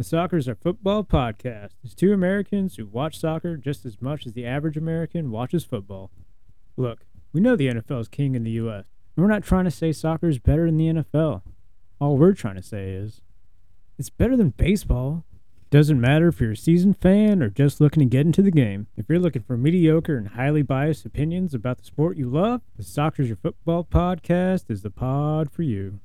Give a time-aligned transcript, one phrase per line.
[0.00, 4.32] The Soccer's Our Football podcast is two Americans who watch soccer just as much as
[4.32, 6.10] the average American watches football.
[6.78, 9.70] Look, we know the NFL is king in the U.S., and we're not trying to
[9.70, 11.42] say soccer is better than the NFL.
[12.00, 13.20] All we're trying to say is
[13.98, 15.26] it's better than baseball.
[15.68, 18.86] Doesn't matter if you're a seasoned fan or just looking to get into the game.
[18.96, 22.84] If you're looking for mediocre and highly biased opinions about the sport you love, the
[22.84, 26.00] Soccer's Your Football podcast is the pod for you.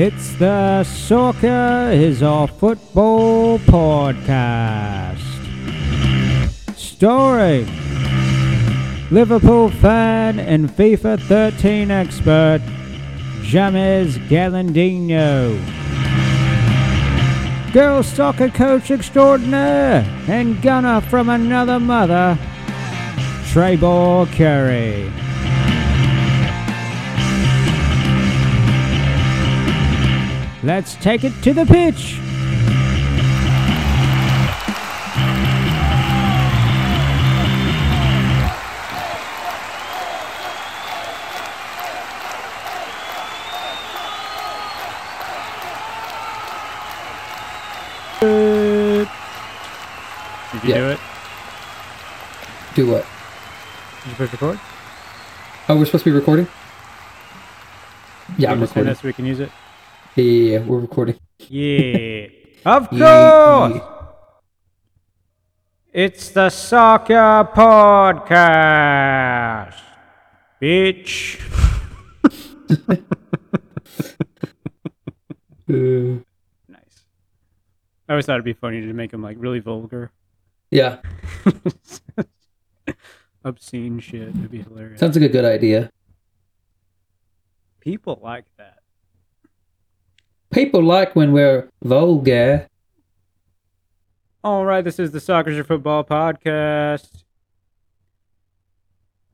[0.00, 5.18] It's the Soccer is Our Football podcast.
[6.76, 7.66] Story
[9.10, 12.60] Liverpool fan and FIFA 13 expert
[13.42, 15.58] James Galandino.
[17.72, 22.38] Girl soccer coach extraordinaire and gunner from another mother,
[23.50, 25.10] Trebor Curry.
[30.62, 32.18] Let's take it to the pitch.
[50.52, 50.78] Did you Yeah.
[50.80, 51.00] do it?
[52.74, 53.04] Do what?
[54.02, 54.58] Did you push record?
[55.68, 56.48] Oh, we're supposed to be recording?
[58.36, 58.92] Yeah, I'm Can you just send recording.
[58.92, 59.52] us so we can use it.
[60.22, 61.16] Yeah, we're recording.
[61.48, 62.26] Yeah.
[62.66, 63.00] of course.
[63.00, 63.80] yeah.
[65.92, 69.76] It's the Soccer Podcast.
[70.60, 71.40] Bitch.
[75.70, 76.24] Uh,
[76.66, 77.04] Nice.
[78.08, 80.10] I always thought it'd be funny to make them like really vulgar.
[80.70, 81.00] yeah,
[83.44, 84.28] Obscene shit.
[84.28, 84.98] It'd be hilarious.
[84.98, 85.90] sounds like a good idea.
[87.80, 88.77] People like that.
[90.50, 92.68] People like when we're vulgar.
[94.42, 97.24] All right, this is the Soccer's Your Football podcast.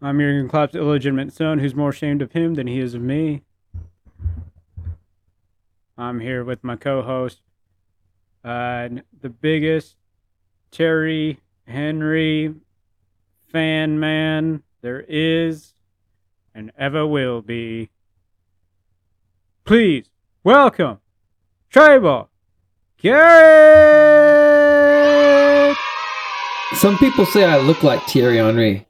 [0.03, 3.43] I'm Jurgen Klopp's illegitimate son, who's more ashamed of him than he is of me.
[5.97, 7.43] I'm here with my co-host,
[8.45, 8.89] uh,
[9.21, 9.95] the biggest
[10.73, 11.39] Thierry
[11.69, 12.57] Henry
[13.53, 15.75] fan man there is
[16.57, 17.91] and ever will be.
[19.65, 20.11] Please
[20.43, 20.99] welcome
[21.75, 22.31] Tribal
[22.99, 23.27] Garrett.
[26.75, 28.87] Some people say I look like Thierry Henry.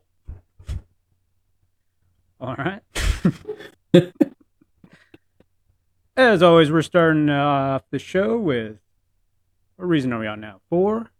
[2.38, 2.82] All right.
[6.18, 8.76] As always, we're starting uh, off the show with
[9.76, 10.60] what reason are we on now?
[10.68, 11.10] Four.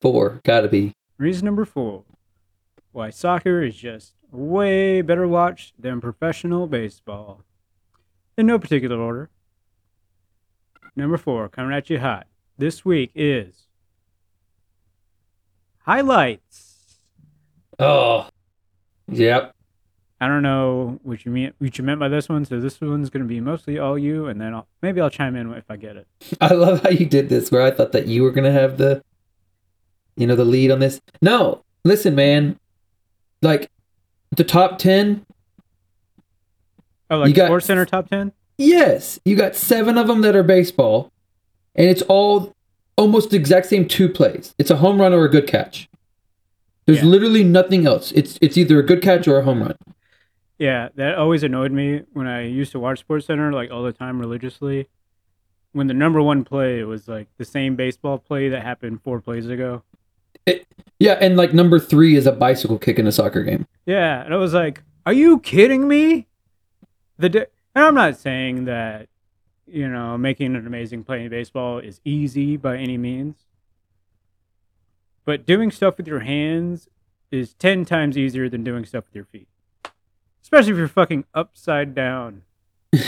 [0.00, 0.92] Four, gotta be.
[1.18, 2.02] Reason number four:
[2.90, 7.44] why soccer is just way better watched than professional baseball.
[8.36, 9.30] In no particular order.
[10.96, 12.26] Number four, coming at you hot.
[12.58, 13.66] This week is
[15.80, 16.96] highlights.
[17.78, 18.28] Oh,
[19.08, 19.54] yep.
[20.20, 22.44] I don't know what you mean, what you meant by this one.
[22.44, 25.34] So this one's going to be mostly all you, and then I'll, maybe I'll chime
[25.34, 26.06] in if I get it.
[26.40, 29.02] I love how you did this, where I thought that you were gonna have the,
[30.16, 31.00] you know, the lead on this.
[31.22, 32.58] No, listen, man.
[33.40, 33.70] Like,
[34.32, 35.24] the top ten.
[37.08, 38.32] Oh, like You got- Sports Center top ten.
[38.60, 41.10] Yes, you got seven of them that are baseball,
[41.74, 42.54] and it's all
[42.96, 44.54] almost the exact same two plays.
[44.58, 45.88] It's a home run or a good catch.
[46.86, 47.06] There's Yeah.
[47.06, 48.12] literally nothing else.
[48.12, 49.76] It's it's either a good catch or a home run.
[50.58, 53.92] Yeah, that always annoyed me when I used to watch Sports Center like all the
[53.92, 54.88] time religiously.
[55.72, 59.48] When the number one play was like the same baseball play that happened four plays
[59.48, 59.84] ago.
[60.98, 63.66] Yeah, and like number three is a bicycle kick in a soccer game.
[63.86, 66.26] Yeah, and I was like, "Are you kidding me?"
[67.18, 69.08] The di- and I'm not saying that
[69.66, 73.46] you know making an amazing play in baseball is easy by any means,
[75.24, 76.88] but doing stuff with your hands
[77.30, 79.48] is ten times easier than doing stuff with your feet,
[80.42, 82.42] especially if you're fucking upside down.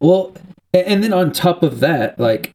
[0.00, 0.34] Well,
[0.72, 2.54] and then on top of that, like,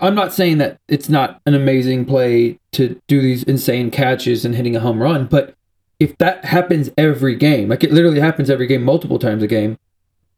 [0.00, 4.54] I'm not saying that it's not an amazing play to do these insane catches and
[4.54, 5.54] hitting a home run, but
[5.98, 9.78] if that happens every game, like it literally happens every game, multiple times a game,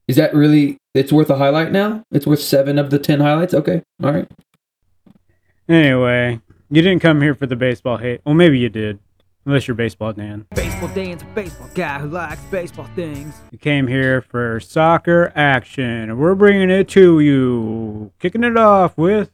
[0.08, 0.78] is that really?
[0.94, 2.02] It's worth a highlight now.
[2.10, 3.54] It's worth seven of the ten highlights.
[3.54, 4.28] Okay, all right.
[5.68, 6.40] Anyway,
[6.70, 8.22] you didn't come here for the baseball hate.
[8.24, 8.98] Well, maybe you did,
[9.44, 10.46] unless you're baseball Dan.
[10.54, 13.34] Baseball Dan's a baseball guy who likes baseball things.
[13.52, 18.10] You came here for soccer action, and we're bringing it to you.
[18.18, 19.30] Kicking it off with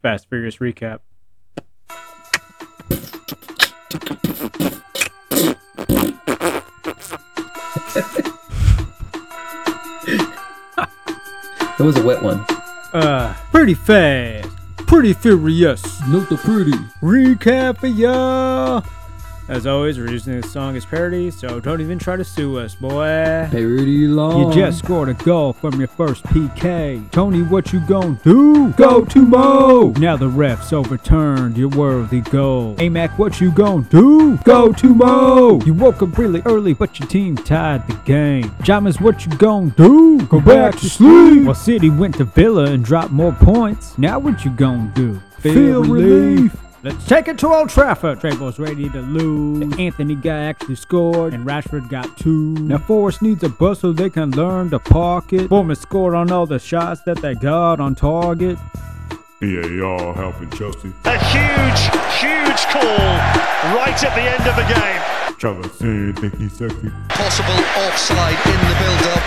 [0.00, 1.00] Fast Furious recap.
[11.78, 12.40] It was a wet one.
[12.92, 14.48] Uh, pretty fast,
[14.78, 15.82] pretty furious.
[16.08, 16.72] Not the pretty.
[17.02, 18.47] Recap for ya.
[19.48, 22.74] As always, we're using this song as parody, so don't even try to sue us,
[22.74, 23.48] boy.
[23.50, 24.52] Parody long.
[24.52, 27.10] You just scored a goal from your first PK.
[27.12, 28.74] Tony, what you gon' do?
[28.74, 29.94] Go to Mo!
[29.96, 32.74] Now the refs overturned your worthy goal.
[32.76, 34.36] Amac, what you gon' do?
[34.44, 35.62] Go to Mo!
[35.64, 38.50] You woke up really early, but your team tied the game.
[38.60, 40.20] Jamas, what you gon' do?
[40.26, 41.46] Go back to sleep!
[41.46, 43.96] While City went to Villa and dropped more points.
[43.96, 45.18] Now what you gon' do?
[45.40, 46.54] Feel relief!
[46.84, 48.20] Let's take it to Old Trafford.
[48.20, 49.68] Treybo's ready to lose.
[49.68, 52.54] The Antony guy actually scored, and Rashford got two.
[52.54, 55.48] Now Forest needs a bus so they can learn to park it.
[55.48, 58.58] Bournemouth scored on all the shots that they got on target.
[59.40, 60.92] VAR helping Chelsea.
[61.04, 61.82] A huge,
[62.22, 63.18] huge call
[63.74, 65.34] right at the end of the game.
[65.36, 66.90] Trevor saying think he's sexy.
[67.08, 69.24] possible offside in the build-up.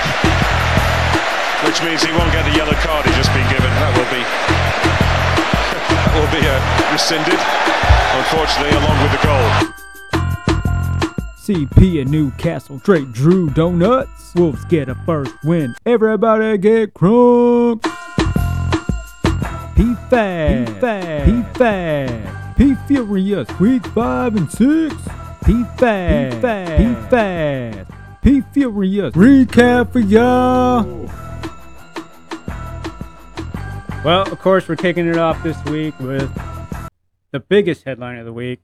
[1.68, 3.69] Which means he won't get the yellow card he's just been given.
[3.75, 4.50] That will be
[6.11, 6.59] that will be uh,
[6.91, 7.39] rescinded,
[8.19, 9.49] unfortunately, along with the goal.
[11.37, 14.33] CP and Newcastle straight drew donuts.
[14.35, 15.75] Wolves get a first win.
[15.85, 17.83] Everybody get crunk.
[19.75, 20.73] P fast.
[20.73, 21.25] P fast.
[21.25, 22.57] P fast.
[22.57, 23.59] P furious.
[23.59, 24.95] Week five and six.
[25.45, 26.35] P fast.
[26.35, 26.77] P fast.
[26.77, 27.91] P fast.
[28.21, 29.13] P furious.
[29.13, 31.09] Recap for y'all.
[34.03, 36.27] Well, of course, we're kicking it off this week with
[37.30, 38.59] the biggest headline of the week.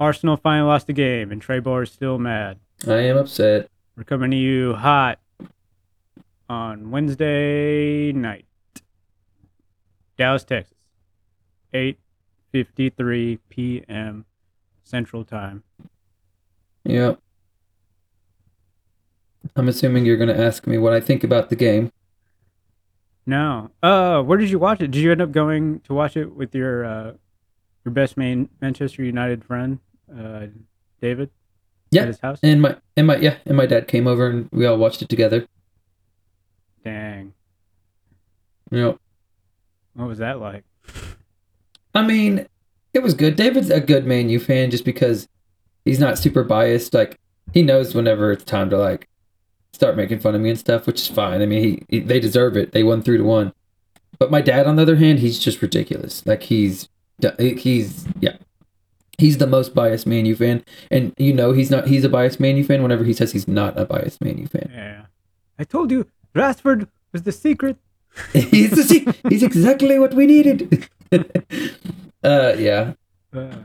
[0.00, 2.58] Arsenal finally lost the game, and Trey is still mad.
[2.84, 3.70] I am upset.
[3.96, 5.20] We're coming to you hot
[6.48, 8.46] on Wednesday night.
[10.18, 10.74] Dallas, Texas.
[11.72, 14.24] 8:53 p.m.
[14.82, 15.62] Central Time.
[16.82, 17.20] Yep.
[19.54, 21.92] I'm assuming you're going to ask me what I think about the game.
[23.26, 23.70] No.
[23.82, 24.92] Uh, where did you watch it?
[24.92, 27.12] Did you end up going to watch it with your uh,
[27.84, 29.80] your best main Manchester United friend,
[30.16, 30.46] uh,
[31.00, 31.30] David?
[31.90, 32.02] Yeah.
[32.02, 32.38] At his house?
[32.42, 35.08] And my and my yeah, and my dad came over and we all watched it
[35.08, 35.46] together.
[36.84, 37.32] Dang.
[38.70, 38.98] Yep.
[39.94, 40.64] What was that like?
[41.94, 42.46] I mean,
[42.92, 43.36] it was good.
[43.36, 45.28] David's a good Man U fan just because
[45.84, 46.94] he's not super biased.
[46.94, 47.18] Like
[47.52, 49.08] he knows whenever it's time to like
[49.76, 51.42] start making fun of me and stuff, which is fine.
[51.42, 52.72] I mean, he, he they deserve it.
[52.72, 53.52] They won three to one.
[54.18, 56.24] But my dad, on the other hand, he's just ridiculous.
[56.26, 56.88] Like he's
[57.38, 58.36] he's yeah,
[59.18, 61.86] he's the most biased Man U fan, and you know he's not.
[61.86, 64.46] He's a biased Man U fan whenever he says he's not a biased Man U
[64.46, 64.70] fan.
[64.72, 65.02] Yeah.
[65.58, 67.76] I told you, Rashford was the secret.
[68.32, 70.88] he's the se- he's exactly what we needed.
[72.24, 72.94] uh, yeah.
[73.34, 73.56] Uh,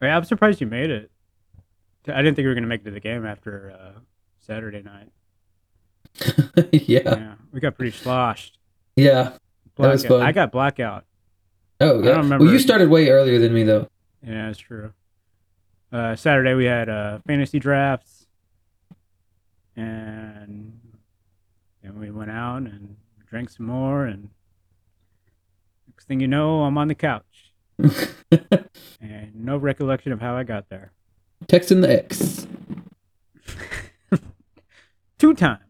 [0.00, 1.10] I'm surprised you made it.
[2.06, 3.98] I didn't think you were gonna make it to the game after uh,
[4.38, 5.08] Saturday night.
[6.72, 7.00] yeah.
[7.04, 8.58] Yeah, we got pretty sloshed.
[8.96, 9.32] Yeah.
[9.76, 10.22] That was fun.
[10.22, 11.04] I got blackout.
[11.80, 12.12] Oh, yeah.
[12.12, 12.44] don't remember.
[12.44, 13.88] Well, you started way earlier than me, though.
[14.26, 14.92] Yeah, that's true.
[15.92, 18.26] Uh, Saturday we had uh, fantasy drafts,
[19.76, 20.80] and
[21.82, 22.96] and we went out and
[23.28, 24.30] drank some more, and
[25.88, 30.68] next thing you know, I'm on the couch, and no recollection of how I got
[30.70, 30.92] there.
[31.46, 32.46] Texting the X
[35.18, 35.60] Two times.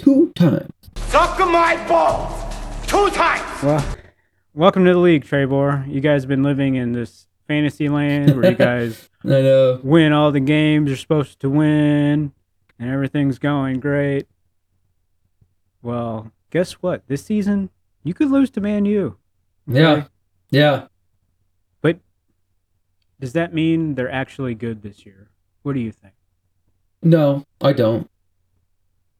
[0.00, 0.70] Two times.
[0.96, 2.32] Suck my balls
[2.86, 3.62] two times.
[3.62, 3.84] Well,
[4.54, 5.86] welcome to the league, Trebor.
[5.92, 9.80] You guys have been living in this fantasy land where you guys I know.
[9.82, 12.32] win all the games you're supposed to win,
[12.78, 14.26] and everything's going great.
[15.82, 17.06] Well, guess what?
[17.06, 17.70] This season,
[18.02, 19.16] you could lose to Man U.
[19.66, 20.06] Yeah.
[20.50, 20.86] Yeah.
[21.80, 21.98] But
[23.20, 25.30] does that mean they're actually good this year?
[25.62, 26.14] What do you think?
[27.02, 28.09] No, I don't.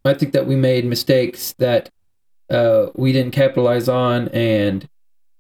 [0.05, 1.91] I think that we made mistakes that
[2.49, 4.89] uh, we didn't capitalize on, and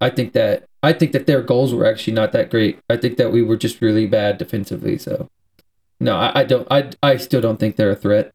[0.00, 2.78] I think that I think that their goals were actually not that great.
[2.88, 4.98] I think that we were just really bad defensively.
[4.98, 5.28] So,
[5.98, 6.66] no, I, I don't.
[6.70, 8.32] I I still don't think they're a threat.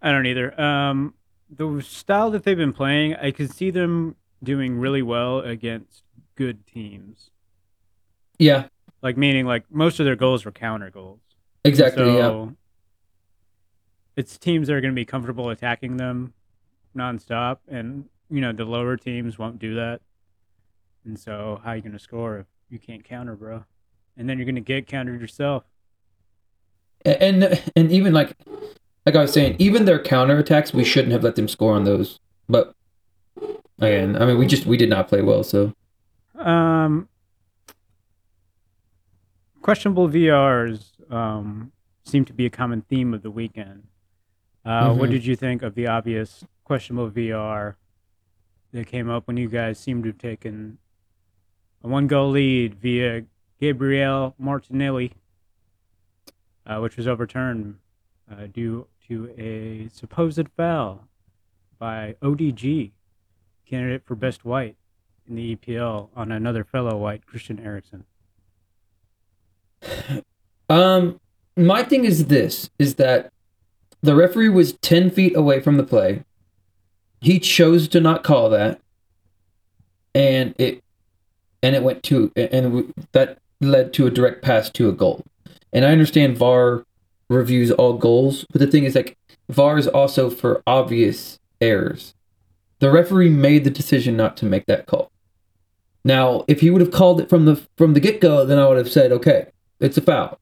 [0.00, 0.58] I don't either.
[0.60, 1.14] Um,
[1.50, 6.02] the style that they've been playing, I can see them doing really well against
[6.36, 7.30] good teams.
[8.38, 8.66] Yeah,
[9.02, 11.20] Like meaning, like most of their goals were counter goals.
[11.64, 12.16] exactly.
[12.16, 12.46] yeah.
[14.18, 16.34] It's teams that are going to be comfortable attacking them
[16.96, 20.00] nonstop, and you know the lower teams won't do that.
[21.04, 23.64] And so, how are you going to score if you can't counter, bro?
[24.16, 25.62] And then you're going to get countered yourself.
[27.04, 28.36] and and even like
[29.06, 31.84] like I was saying, even their counter attacks, we shouldn't have let them score on
[31.84, 32.18] those.
[32.48, 32.74] But
[33.78, 35.44] again, I mean, we just we did not play well.
[35.44, 35.74] So
[36.34, 37.08] Um,
[39.62, 41.70] questionable VRs um,
[42.02, 43.84] seem to be a common theme of the weekend.
[44.68, 45.12] Uh, What Mhm.
[45.12, 47.78] did you think of the obvious questionable VR
[48.72, 50.76] that came up when you guys seemed to have taken
[51.82, 53.24] a one goal lead via
[53.58, 55.14] Gabriel Martinelli,
[56.66, 57.78] uh, which was overturned
[58.30, 61.08] uh, due to a supposed foul
[61.78, 62.92] by ODG,
[63.64, 64.76] candidate for best white
[65.26, 68.04] in the EPL, on another fellow white, Christian Eriksen.
[70.68, 71.18] Um,
[71.56, 73.32] my thing is this: is that
[74.02, 76.24] the referee was ten feet away from the play.
[77.20, 78.80] He chose to not call that,
[80.14, 80.82] and it,
[81.62, 85.24] and it went to, and that led to a direct pass to a goal.
[85.72, 86.84] And I understand VAR
[87.28, 92.14] reviews all goals, but the thing is, like, VAR is also for obvious errors.
[92.78, 95.10] The referee made the decision not to make that call.
[96.04, 98.68] Now, if he would have called it from the from the get go, then I
[98.68, 99.48] would have said, okay,
[99.80, 100.38] it's a foul.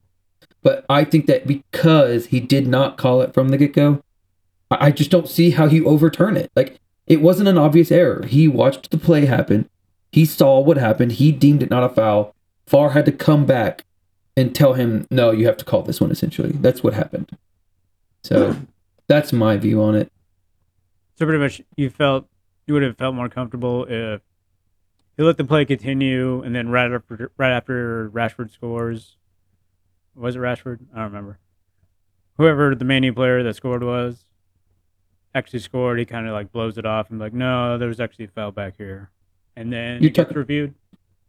[0.66, 4.02] But I think that because he did not call it from the get go,
[4.68, 6.50] I I just don't see how you overturn it.
[6.56, 8.26] Like it wasn't an obvious error.
[8.26, 9.70] He watched the play happen.
[10.10, 11.12] He saw what happened.
[11.12, 12.34] He deemed it not a foul.
[12.66, 13.84] VAR had to come back
[14.36, 16.10] and tell him, no, you have to call this one.
[16.10, 17.30] Essentially, that's what happened.
[18.24, 18.64] So hmm.
[19.06, 20.10] that's my view on it.
[21.14, 22.26] So pretty much, you felt
[22.66, 24.20] you would have felt more comfortable if
[25.16, 29.16] you let the play continue, and then right after right after Rashford scores,
[30.16, 30.80] was it Rashford?
[30.92, 31.38] I don't remember.
[32.38, 34.24] Whoever the Manu player that scored was
[35.34, 35.98] actually scored.
[35.98, 38.50] He kind of like blows it off and like, no, there was actually a foul
[38.52, 39.10] back here,
[39.56, 40.74] and then You're it gets reviewed.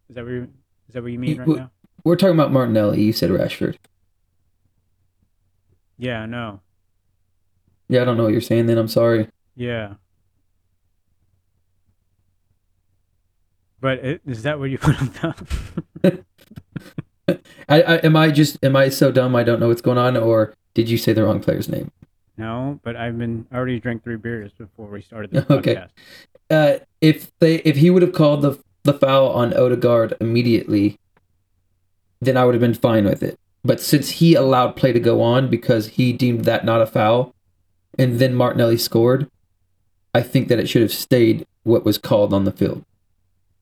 [0.10, 0.44] Is that what you,
[0.88, 1.72] is that what you mean right w- now?
[2.04, 3.02] We're talking about Martinelli.
[3.04, 3.76] You said Rashford.
[5.98, 6.62] Yeah, no,
[7.90, 8.68] Yeah, I don't know what you're saying.
[8.68, 9.30] Then I'm sorry.
[9.56, 9.96] yeah.
[13.80, 15.08] But it, is that what you put him
[16.04, 16.26] done?
[17.70, 20.16] I, I am I just am I so dumb I don't know what's going on,
[20.18, 21.92] or did you say the wrong player's name?
[22.38, 25.76] No, but I've been I already drank three beers before we started this Okay.
[25.76, 25.90] podcast.
[26.50, 30.98] uh, if they if he would have called the the foul on Odegaard immediately,
[32.22, 33.38] then I would have been fine with it.
[33.64, 37.34] But since he allowed play to go on because he deemed that not a foul,
[38.00, 39.30] and then Martinelli scored,
[40.16, 42.86] I think that it should have stayed what was called on the field.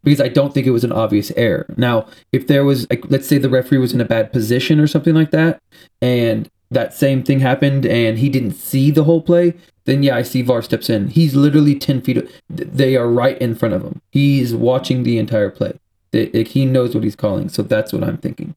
[0.05, 1.65] Because I don't think it was an obvious error.
[1.75, 4.87] Now, if there was, like, let's say the referee was in a bad position or
[4.87, 5.61] something like that,
[6.01, 9.53] and that same thing happened and he didn't see the whole play,
[9.85, 11.09] then yeah, I see VAR steps in.
[11.09, 12.27] He's literally 10 feet.
[12.49, 14.01] They are right in front of him.
[14.11, 15.79] He's watching the entire play.
[16.11, 17.49] He knows what he's calling.
[17.49, 18.55] So that's what I'm thinking.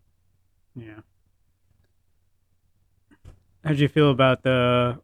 [0.76, 1.00] Yeah.
[3.64, 5.00] How'd you feel about the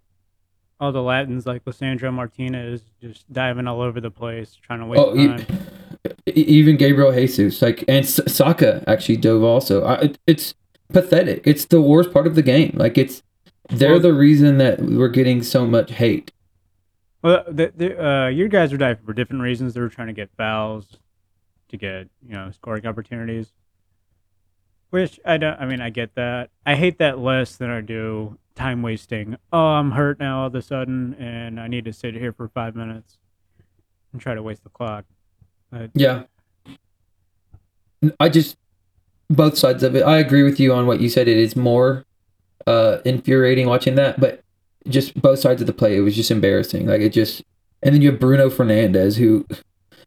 [0.80, 5.02] all the Latins like Lisandro Martinez just diving all over the place, trying to waste
[5.02, 5.40] Oh, time?
[5.40, 5.44] e-
[6.26, 9.84] even Gabriel Jesus, like, and S- Saka actually dove also.
[9.84, 10.54] I, it, it's
[10.92, 11.42] pathetic.
[11.46, 12.73] It's the worst part of the game.
[12.75, 13.23] Like, it's
[13.70, 16.30] they're the reason that we're getting so much hate.
[17.23, 19.73] Well, the, the, uh, your guys were diving for different reasons.
[19.73, 20.99] They were trying to get fouls,
[21.68, 23.52] to get you know scoring opportunities.
[24.90, 25.58] Which I don't.
[25.58, 26.50] I mean, I get that.
[26.66, 29.37] I hate that less than I do time wasting.
[29.52, 32.49] Oh, I'm hurt now all of a sudden, and I need to sit here for
[32.49, 33.18] five minutes
[34.12, 35.04] and try to waste the clock.
[35.74, 36.22] But Yeah.
[38.20, 38.56] I just
[39.30, 40.02] both sides of it.
[40.02, 41.28] I agree with you on what you said.
[41.28, 42.04] It is more
[42.66, 44.42] uh infuriating watching that, but
[44.88, 46.86] just both sides of the play, it was just embarrassing.
[46.86, 47.42] Like it just,
[47.82, 49.46] and then you have Bruno Fernandes, who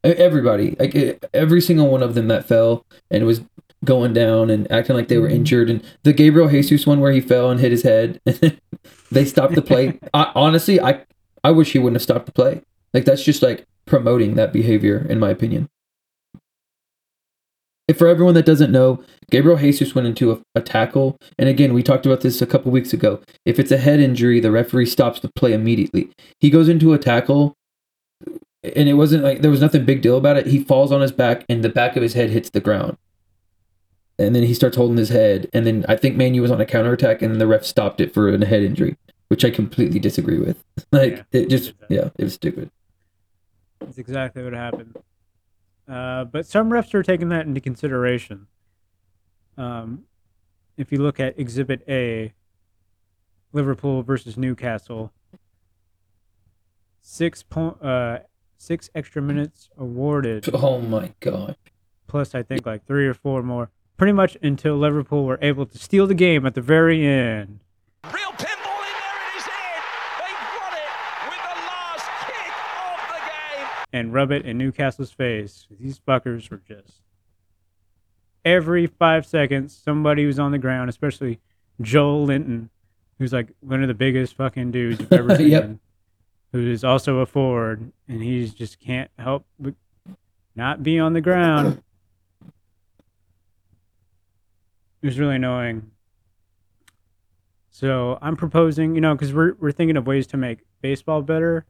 [0.04, 3.42] everybody, like e- every single one of them that fell and was
[3.84, 7.22] going down and acting like they were injured, and the Gabriel Jesus one where he
[7.22, 8.22] fell and hit his head,
[9.12, 10.00] they stopped the play.
[10.14, 11.04] I, honestly, I
[11.44, 12.62] I wish he wouldn't have stopped the play.
[12.94, 15.70] Like that's just like promoting that behavior, in my opinion.
[17.88, 19.02] If for everyone that doesn't know,
[19.32, 22.70] Gabriel Jesus went into a, a tackle, and again, we talked about this a couple
[22.70, 23.22] weeks ago.
[23.46, 26.10] If it's a head injury, the referee stops the play immediately.
[26.40, 27.56] He goes into a tackle,
[28.62, 30.48] and it wasn't like there was nothing big deal about it.
[30.48, 32.98] He falls on his back, and the back of his head hits the ground,
[34.20, 35.50] and then he starts holding his head.
[35.54, 38.28] And then I think Manu was on a counterattack, and the ref stopped it for
[38.28, 38.98] a head injury,
[39.30, 40.62] which I completely disagree with.
[40.92, 42.70] like Yeah, it just, yeah, it was stupid.
[43.80, 44.96] That's exactly what happened.
[45.88, 48.48] Uh, but some refs are taking that into consideration.
[49.58, 50.04] Um,
[50.76, 52.34] if you look at Exhibit A,
[53.54, 55.12] Liverpool versus Newcastle,
[57.02, 58.20] six point, uh,
[58.58, 61.56] six extra minutes awarded, Oh my god.
[62.08, 65.78] plus I think like three or four more, pretty much until Liverpool were able to
[65.78, 67.62] steal the game at the very end.
[68.06, 69.82] Real pinball in there, it is in.
[70.20, 70.90] They've won it
[71.30, 73.68] with the last kick of the game.
[73.94, 75.66] And rub it in Newcastle's face.
[75.80, 77.02] These fuckers were just
[78.48, 81.40] every five seconds somebody was on the ground, especially
[81.82, 82.70] Joelinton,
[83.20, 85.50] who's like one of the biggest fucking dudes you've ever seen.
[85.50, 85.72] Yep.
[86.54, 89.74] who is also a forward, and he just can't help but
[90.56, 91.82] not be on the ground.
[95.02, 95.92] It was really annoying.
[97.70, 101.66] So I'm proposing, you know, because we're we're thinking of ways to make baseball better.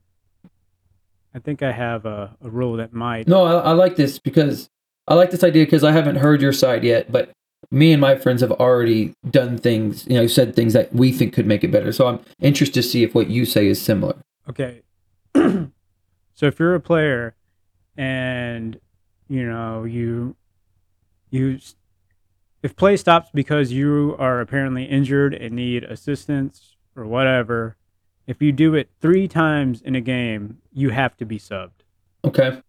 [1.33, 3.27] I think I have a, a rule that might.
[3.27, 4.69] No, I, I like this because
[5.07, 7.31] I like this idea because I haven't heard your side yet, but
[7.71, 11.33] me and my friends have already done things, you know, said things that we think
[11.33, 11.91] could make it better.
[11.91, 14.17] So I'm interested to see if what you say is similar.
[14.49, 14.81] Okay.
[15.35, 15.69] so
[16.41, 17.35] if you're a player
[17.97, 18.79] and
[19.27, 20.35] you know you
[21.29, 21.59] you
[22.63, 27.77] if play stops because you are apparently injured and need assistance or whatever,
[28.27, 31.71] if you do it 3 times in a game, you have to be subbed.
[32.23, 32.61] Okay.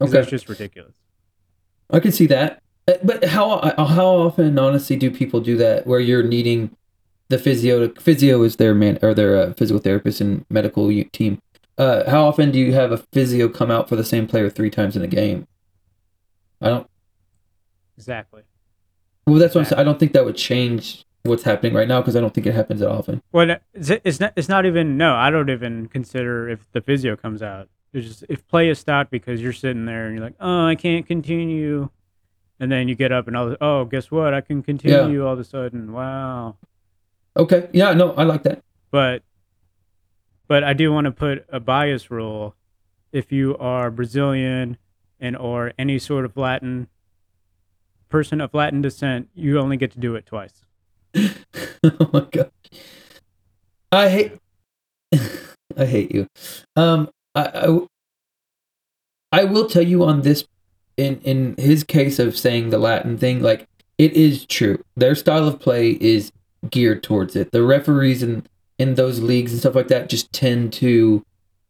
[0.00, 0.10] Okay.
[0.10, 0.94] That's just ridiculous.
[1.90, 2.60] I can see that.
[2.88, 5.86] Uh, But how uh, how often, honestly, do people do that?
[5.86, 6.76] Where you're needing
[7.28, 7.88] the physio?
[7.94, 11.40] Physio is their man or their uh, physical therapist and medical team.
[11.78, 14.70] Uh, how often do you have a physio come out for the same player three
[14.70, 15.46] times in a game?
[16.60, 16.86] I don't.
[17.96, 18.42] Exactly.
[19.26, 19.80] Well, that's what I'm saying.
[19.80, 22.54] I don't think that would change what's happening right now because I don't think it
[22.54, 23.22] happens that often.
[23.32, 24.32] Well, it's, it's not.
[24.36, 24.96] It's not even.
[24.96, 27.68] No, I don't even consider if the physio comes out.
[27.92, 30.74] It's just if play is stopped because you're sitting there and you're like, oh, I
[30.74, 31.90] can't continue,
[32.58, 33.56] and then you get up and all.
[33.60, 34.34] Oh, guess what?
[34.34, 35.92] I can continue all of a sudden.
[35.92, 36.56] Wow.
[37.36, 37.68] Okay.
[37.72, 37.92] Yeah.
[37.92, 38.62] No, I like that.
[38.90, 39.22] But,
[40.48, 42.54] but I do want to put a bias rule.
[43.10, 44.76] If you are Brazilian
[45.20, 46.88] and or any sort of Latin
[48.08, 50.64] person of Latin descent, you only get to do it twice.
[51.84, 52.50] oh my god.
[53.90, 54.32] I hate
[55.76, 56.26] I hate you.
[56.76, 57.80] Um I, I
[59.40, 60.44] I will tell you on this
[60.96, 63.66] in in his case of saying the Latin thing, like
[63.98, 64.82] it is true.
[64.96, 66.32] Their style of play is
[66.70, 67.52] geared towards it.
[67.52, 68.46] The referees in
[68.78, 71.24] in those leagues and stuff like that just tend to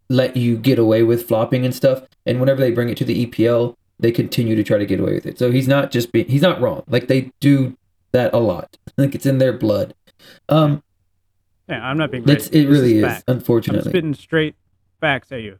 [0.08, 2.04] let you get away with flopping and stuff.
[2.26, 5.14] And whenever they bring it to the EPL, they continue to try to get away
[5.14, 5.38] with it.
[5.38, 6.82] So he's not just being he's not wrong.
[6.88, 7.76] Like they do
[8.12, 8.76] that a lot.
[8.88, 9.94] I think it's in their blood.
[10.48, 10.82] Um
[11.68, 12.28] Yeah, I'm not being.
[12.28, 12.54] it's, racist.
[12.54, 13.04] it This really is.
[13.04, 13.90] I'm unfortunately.
[13.90, 14.54] spitting straight
[15.00, 15.58] facts at you.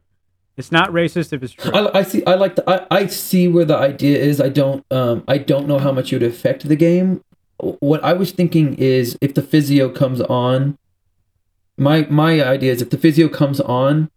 [0.55, 1.71] It's not racist if it's true.
[1.73, 2.23] I, I see.
[2.25, 2.69] I like the.
[2.69, 4.39] I, I see where the idea is.
[4.39, 4.85] I don't.
[4.91, 5.23] Um.
[5.27, 7.23] I don't know how much it would affect the game.
[7.57, 10.77] What I was thinking is if the physio comes on.
[11.75, 14.11] My my idea is if the physio comes on,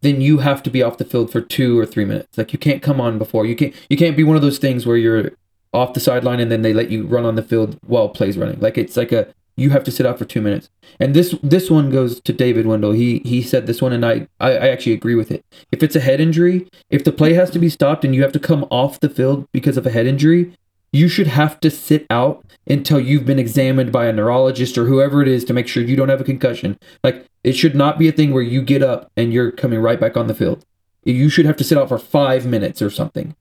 [0.00, 2.36] then you have to be off the field for two or three minutes.
[2.36, 3.46] Like you can't come on before.
[3.46, 3.72] You can't.
[3.88, 5.30] You can't be one of those things where you're
[5.76, 8.58] off the sideline and then they let you run on the field while plays running.
[8.60, 10.68] Like it's like a you have to sit out for two minutes.
[11.00, 12.92] And this this one goes to David Wendell.
[12.92, 15.44] He he said this one, and I I, I actually agree with it.
[15.72, 18.32] If it's a head injury, if the play has to be stopped and you have
[18.32, 20.52] to come off the field because of a head injury,
[20.92, 25.22] you should have to sit out until you've been examined by a neurologist or whoever
[25.22, 26.78] it is to make sure you don't have a concussion.
[27.02, 30.00] Like it should not be a thing where you get up and you're coming right
[30.00, 30.64] back on the field.
[31.04, 33.36] You should have to sit out for five minutes or something.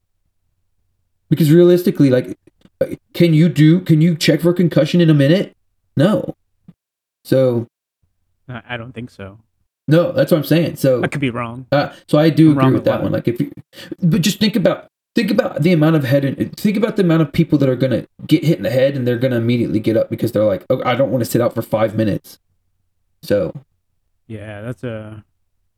[1.29, 2.37] Because realistically, like,
[3.13, 3.81] can you do?
[3.81, 5.55] Can you check for concussion in a minute?
[5.97, 6.35] No.
[7.23, 7.67] So
[8.47, 9.39] I don't think so.
[9.87, 10.75] no, that's what I'm saying.
[10.75, 11.65] So I could be wrong.
[11.71, 13.01] uh, so I do I'm agree with that.
[13.01, 13.11] one.
[13.11, 13.51] Like if you,
[14.01, 17.21] but just think about think about the amount of head and think about the amount
[17.23, 19.97] of people that are gonna get hit in the head and they're gonna immediately get
[19.97, 22.37] up because they're like, oh, I don't want to sit out for five minutes.
[23.23, 23.53] So
[24.27, 25.23] Yeah, that's a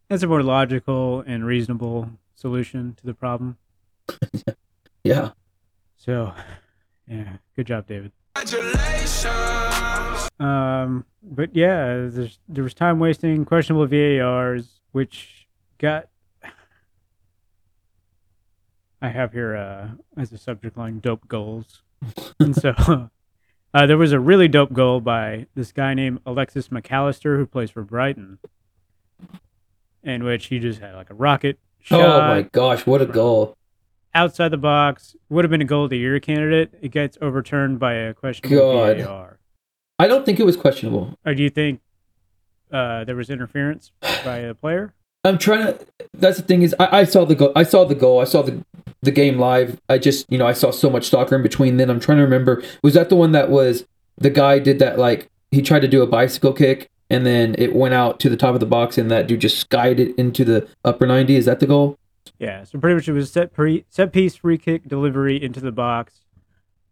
[0.09, 3.57] that's a more logical and reasonable solution to the problem.
[5.03, 5.31] yeah,
[5.97, 6.33] So,
[7.07, 8.11] yeah, good job, David.
[8.35, 10.29] Congratulations.
[10.39, 16.07] Um, but yeah, there's there was time wasting, questionable VARs, which got.
[19.01, 21.81] I have here uh, as a subject line dope goals,
[22.39, 22.73] and so
[23.73, 27.47] uh, there was a really dope goal by this guy named Alexis Mac Allister who
[27.47, 28.37] plays for Brighton,
[30.03, 33.56] in which he just had like a rocket shot oh my gosh, what a goal!
[34.17, 35.15] Outside the box.
[35.29, 36.73] Would have been a goal of the year candidate.
[36.81, 38.97] It gets overturned by a questionable God.
[38.97, 39.39] VAR.
[39.99, 41.17] I don't think it was questionable.
[41.25, 41.81] Or do you think
[42.71, 44.93] uh, there was interference by a player?
[45.23, 45.85] I'm trying to.
[46.13, 47.51] That's the thing is, I, I saw the goal.
[47.55, 48.19] I saw the goal.
[48.19, 48.63] I saw the
[49.01, 49.79] the game live.
[49.89, 51.77] I just, you know, I saw so much soccer in between.
[51.77, 52.63] Then I'm trying to remember.
[52.83, 53.85] Was that the one that was
[54.17, 57.75] the guy did that like he tried to do a bicycle kick and then it
[57.75, 60.43] went out to the top of the box and that dude just skied it into
[60.43, 61.35] the upper 90?
[61.35, 61.97] Is that the goal?
[62.39, 62.63] Yeah.
[62.63, 66.21] So pretty much it was set pre set piece free kick delivery into the box.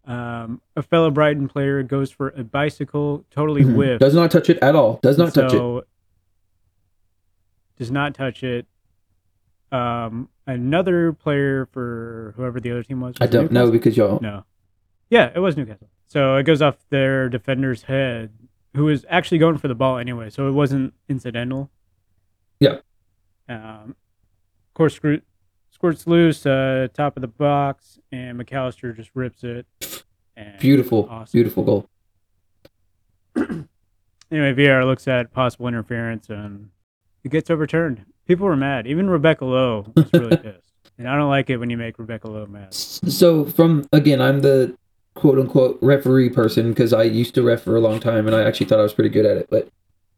[0.05, 3.75] Um, a fellow Brighton player goes for a bicycle, totally Mhm.
[3.75, 3.99] whiffed.
[4.01, 4.99] Does not touch it at all.
[5.01, 5.87] Does not touch it.
[7.77, 8.67] Does not touch it.
[9.71, 13.15] Um, another player for whoever the other team was.
[13.19, 14.19] I was it don't know because y'all.
[14.21, 14.45] No.
[15.09, 15.89] Yeah, it was Newcastle.
[16.07, 18.31] So it goes off their defender's head,
[18.75, 20.29] who was actually going for the ball anyway.
[20.29, 21.69] So it wasn't incidental.
[22.59, 22.77] Yeah.
[23.49, 23.95] Um,
[24.69, 24.99] of course,
[25.75, 29.67] squirts loose, uh, top of the box, and Mac Allister just rips it.
[30.59, 31.31] Beautiful, Awesome.
[31.37, 31.89] beautiful goal.
[34.31, 36.69] Anyway, VR looks at possible interference and
[37.23, 38.03] it gets overturned.
[38.27, 38.87] People were mad.
[38.87, 40.73] Even Rebecca Lowe was really pissed.
[40.97, 42.73] And I don't like it when you make Rebecca Lowe mad.
[42.73, 44.75] So from again, I'm the
[45.13, 48.41] quote unquote referee person because I used to ref for a long time and I
[48.43, 49.47] actually thought I was pretty good at it.
[49.51, 49.69] But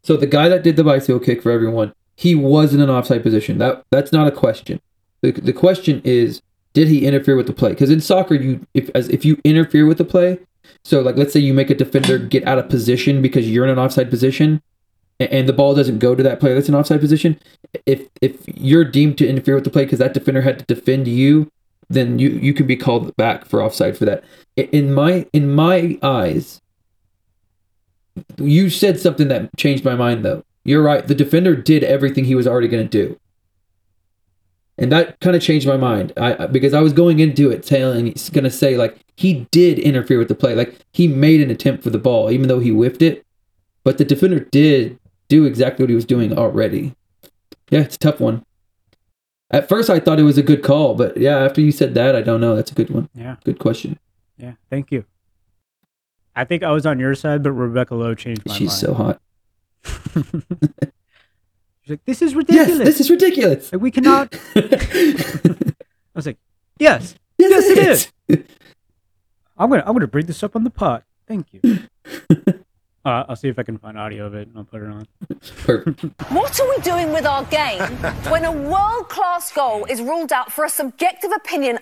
[0.02, 3.22] so the guy that did the bicycle kick for everyone, he was in an offside
[3.22, 3.58] position.
[3.58, 4.80] That that's not a question.
[5.22, 6.40] The, the question is,
[6.74, 7.70] did he interfere with the play?
[7.70, 10.38] Because in soccer, you if as if you interfere with the play,
[10.84, 13.70] so like let's say you make a defender get out of position because you're in
[13.70, 14.62] an offside position,
[15.18, 17.38] a- and the ball doesn't go to that player that's in offside position.
[17.86, 21.08] If if you're deemed to interfere with the play because that defender had to defend
[21.08, 21.50] you,
[21.88, 24.22] then you you can be called back for offside for that.
[24.56, 26.60] In my in my eyes,
[28.36, 30.44] you said something that changed my mind though.
[30.64, 31.06] You're right.
[31.06, 33.18] The defender did everything he was already going to do.
[34.80, 36.12] And that kind of changed my mind.
[36.16, 39.78] I because I was going into it telling he's going to say like he did
[39.78, 40.54] interfere with the play.
[40.54, 43.24] Like he made an attempt for the ball even though he whiffed it.
[43.82, 46.94] But the defender did do exactly what he was doing already.
[47.70, 48.44] Yeah, it's a tough one.
[49.50, 52.14] At first I thought it was a good call, but yeah, after you said that,
[52.14, 52.54] I don't know.
[52.54, 53.08] That's a good one.
[53.14, 53.98] Yeah, Good question.
[54.36, 54.52] yeah.
[54.70, 55.04] Thank you.
[56.36, 58.58] I think I was on your side, but Rebecca Lowe changed my mind.
[58.58, 59.20] She's so hot.
[61.88, 61.98] mind.
[61.98, 62.68] Like, "This is ridiculous.
[62.68, 62.98] Yes, ridiculous.
[62.98, 63.72] this is ridiculous.
[63.72, 66.38] Like, we cannot." I was like,
[66.78, 68.12] "Yes, Yes, it is.
[69.56, 71.04] I'm gonna I'm gonna bring this up on the pot.
[71.26, 71.60] Thank you."
[73.04, 75.06] uh, I'll see if I can find audio of it and I'll put it on.
[76.30, 77.80] What are we doing with our game
[78.30, 81.78] when a world class goal is ruled out for a subjective opinion?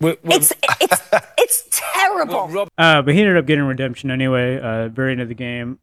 [0.00, 1.02] It's it's
[1.38, 2.66] it's terrible.
[2.76, 4.58] Uh, but he ended up getting redemption anyway.
[4.58, 5.78] Uh, very end of the game,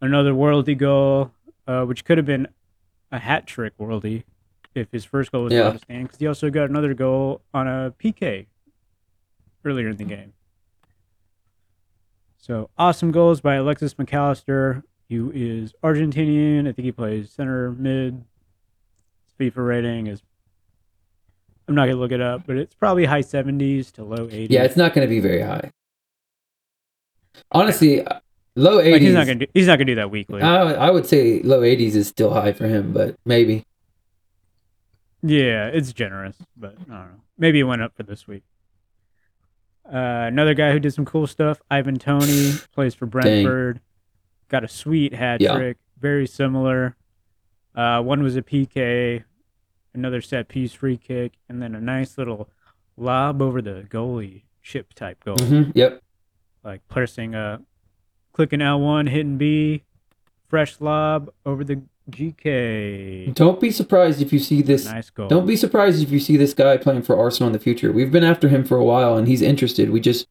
[0.00, 1.32] another worldy goal,
[1.68, 2.48] uh, which could have been
[3.12, 4.24] a hat trick worldy
[4.74, 5.76] if his first goal was Yeah.
[5.76, 6.04] stand.
[6.04, 8.46] Because he also got another goal on a PK
[9.64, 10.32] earlier in the game.
[12.38, 16.60] So awesome goals by Alexis Mac Allister, who is Argentinian.
[16.68, 18.24] I think he plays center mid.
[19.38, 20.22] His FIFA rating is.
[21.66, 24.46] I'm not gonna look it up, but it's probably high 70s to low 80s.
[24.50, 25.70] Yeah, it's not to be very high.
[27.52, 28.06] Honestly,
[28.58, 28.92] low 80s.
[28.92, 29.46] Like, he's not gonna do.
[29.54, 30.42] He's not gonna do that weekly.
[30.42, 33.64] I, I would say low 80s is still high for him, but maybe.
[35.22, 37.20] yeah, it's generous, but I don't know.
[37.38, 38.42] Maybe it went up for this week.
[39.86, 43.80] Uh, another guy who did some cool stuff, Ivan Toney, plays for Brentford.
[44.48, 45.56] Got a sweet hat Yeah.
[45.56, 46.96] trick, very similar.
[47.74, 49.24] Uh, one was a PK,
[49.94, 52.48] another set piece free kick, and then a nice little
[52.96, 55.36] lob over the goalie chip type goal.
[55.38, 56.02] hmm Yep.
[56.64, 57.60] Like pressing a
[58.32, 59.82] clicking L1, hitting B,
[60.48, 63.34] fresh lob over the GK.
[63.34, 64.86] Don't be surprised if you see this.
[64.86, 65.28] Nice goal.
[65.28, 67.92] Don't be surprised if you see this guy playing for Arsenal in the future.
[67.92, 69.90] We've been after him for a while, and he's interested.
[69.90, 70.26] We just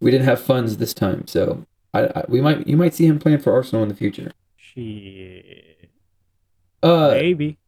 [0.00, 3.18] we didn't have funds this time, so I, I we might you might see him
[3.18, 4.32] playing for Arsenal in the future.
[4.56, 5.90] Shit.
[6.82, 7.58] Uh, Maybe.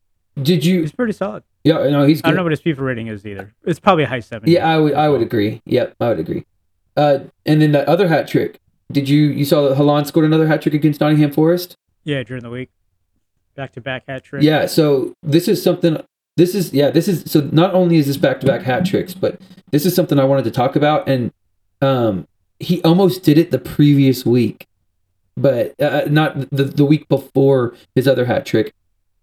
[0.40, 0.80] did you?
[0.80, 1.42] He's pretty solid.
[1.64, 2.22] Yeah, no, he's.
[2.24, 3.54] I don't know what his FIFA rating is either.
[3.64, 4.48] It's probably a high seven.
[4.48, 5.60] Yeah, I would I would agree.
[5.66, 6.46] Yep, I would agree.
[6.96, 8.60] Uh, and then that other hat trick.
[8.92, 11.76] Did you you saw that Haaland scored another hat trick against Nottingham Forest?
[12.04, 12.70] Yeah, during the week.
[13.54, 14.42] Back to back hat trick.
[14.42, 16.02] Yeah, so this is something
[16.36, 19.14] this is yeah, this is so not only is this back to back hat tricks,
[19.14, 21.32] but this is something I wanted to talk about and
[21.80, 22.26] um
[22.58, 24.66] he almost did it the previous week.
[25.36, 28.74] But uh, not the the week before his other hat trick.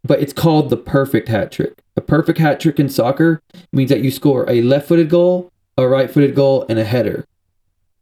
[0.03, 1.81] But it's called the perfect hat trick.
[1.97, 3.41] A perfect hat trick in soccer
[3.73, 7.25] means that you score a left-footed goal, a right-footed goal and a header.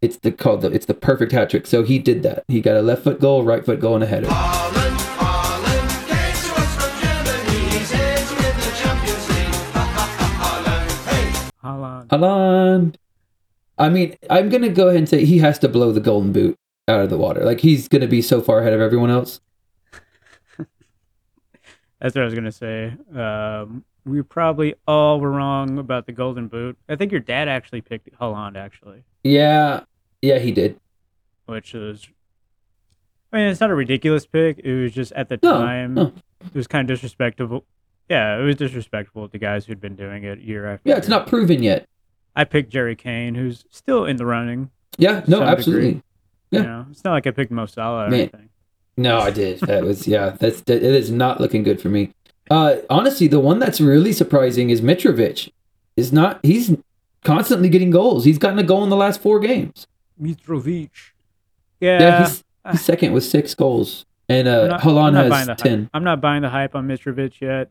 [0.01, 1.65] It's the called the it's the perfect hat trick.
[1.65, 2.43] So he did that.
[2.47, 4.27] He got a left foot goal, right foot goal and a header.
[11.63, 12.07] Haaland.
[12.07, 12.95] Haaland.
[13.77, 16.55] I mean, I'm gonna go ahead and say he has to blow the golden boot
[16.87, 17.43] out of the water.
[17.43, 19.41] Like he's gonna be so far ahead of everyone else.
[21.99, 22.93] That's what I was gonna say.
[23.15, 26.77] Um, we probably all were wrong about the golden boot.
[26.87, 29.81] I think your dad actually picked Haaland actually, Yeah,
[30.21, 30.79] yeah, he did.
[31.45, 32.07] which is.
[33.33, 34.59] I mean, it's not a ridiculous pick.
[34.59, 36.13] It was just at the No, time, no.
[36.45, 37.65] it was kind of disrespectful.
[38.09, 40.89] Yeah, it was disrespectful to guys who'd been doing it year after.
[40.89, 41.85] Yeah, it's not proven yet.
[42.35, 44.69] I picked Jerry Kane, who's still in the running.
[44.97, 45.85] Yeah, no, absolutely.
[45.87, 46.03] degree.
[46.51, 46.59] Yeah.
[46.61, 48.19] You know, it's not like I picked Mo Salah or Man.
[48.21, 48.49] anything.
[48.95, 49.59] No, I did.
[49.59, 50.29] That was yeah.
[50.39, 52.13] That's that, it is not looking good for me.
[52.49, 55.51] Uh, honestly, the one that's really surprising is Mitrovic.
[55.95, 56.75] Is not he's
[57.23, 58.23] constantly getting goals.
[58.25, 59.87] He's gotten a goal in the last four games.
[60.21, 60.89] Mitrovic.
[61.79, 64.05] Yeah, Yeah, he's, he's second with six goals.
[64.29, 65.57] and uh, not- Haaland I'm not buying has the hype.
[65.57, 65.89] ten.
[65.93, 67.69] I'm not buying the hype on Mitrovic yet.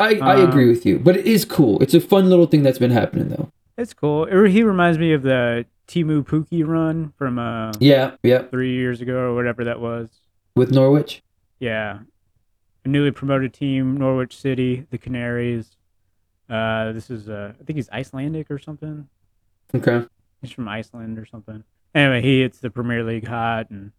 [0.00, 1.80] I, I Um, agree with you, but it is cool.
[1.82, 3.50] It's a fun little thing that's been happening though.
[3.76, 4.24] It's cool.
[4.26, 9.00] It- he reminds me of the Teemu Pukki run from uh, Yeah, yeah, three years
[9.00, 10.10] ago or whatever that was.
[10.54, 11.22] with Norwich.
[11.60, 12.00] Yeah.
[12.88, 15.76] A newly promoted team, Norwich City, the Canaries.
[16.48, 19.06] Uh, this is, uh, I think he's Icelandic or something.
[19.74, 20.06] Okay.
[20.40, 21.64] He's from Iceland or something.
[21.94, 23.92] Anyway, he hits the Premier League hot and,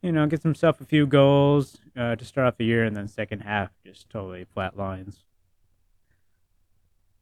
[0.00, 3.06] you know, gets himself a few goals uh, to start off the year, and then
[3.06, 5.18] second half just totally flat lines.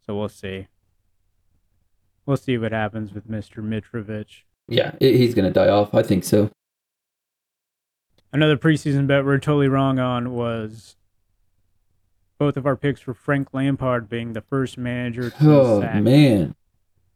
[0.07, 0.69] So we'll see.
[2.25, 3.65] We'll see what happens with Mr.
[3.65, 4.43] Mitrovic.
[4.69, 5.93] Yeah, he's gonna die off.
[5.93, 6.53] I think so.
[8.33, 10.97] Another preseason bet we're totally wrong on was
[12.39, 16.03] both of our picks for Frank Lampard being the first manager to Oh sacked.
[16.03, 16.55] man,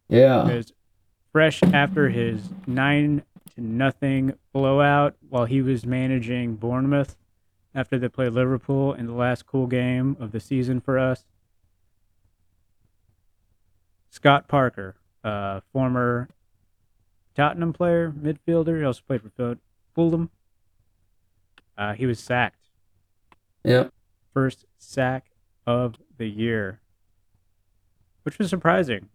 [0.09, 0.73] yeah, Because
[1.33, 3.23] fresh after his nine
[3.55, 7.17] to nothing blowout while he was managing Bournemouth
[7.75, 11.25] after they played Liverpool in the last cool game of the season for us.
[14.11, 16.29] Scott Parker, uh, former
[17.35, 19.59] Tottenham player, midfielder, he also played for
[19.95, 20.31] Fulham.
[21.77, 22.71] Uh, he was sacked.
[23.65, 23.89] yeah.
[24.33, 25.31] First sack
[25.67, 26.81] of the year,
[28.23, 29.09] which was surprising.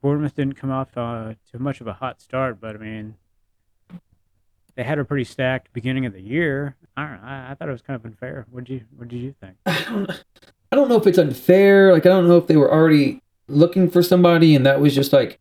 [0.00, 3.14] Bournemouth didn't come off uh, to much of a hot start, but I mean,
[4.74, 6.76] they had a pretty stacked beginning of the year.
[6.96, 7.28] I don't know.
[7.28, 8.46] I, I thought it was kind of unfair.
[8.50, 9.56] What did you What did you think?
[9.66, 10.24] I don't,
[10.72, 11.92] I don't know if it's unfair.
[11.92, 15.12] Like I don't know if they were already looking for somebody, and that was just
[15.12, 15.38] like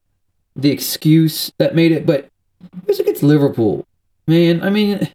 [0.56, 2.06] the excuse that made it.
[2.06, 2.30] But
[2.62, 3.88] it was against Liverpool,
[4.28, 4.62] man.
[4.62, 5.10] I mean,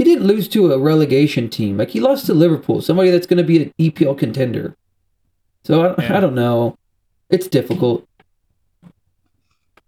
[0.00, 1.76] he didn't lose to a relegation team.
[1.76, 4.74] Like he lost to Liverpool, somebody that's going to be an EPL contender.
[5.62, 6.16] So I, Yeah.
[6.16, 6.78] I don't know.
[7.28, 8.08] It's difficult.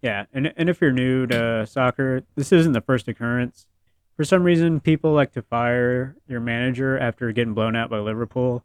[0.02, 3.66] Yeah, and and if you're new to soccer, this isn't the first occurrence.
[4.18, 8.62] For some reason, people like to fire your manager after getting blown out by Liverpool.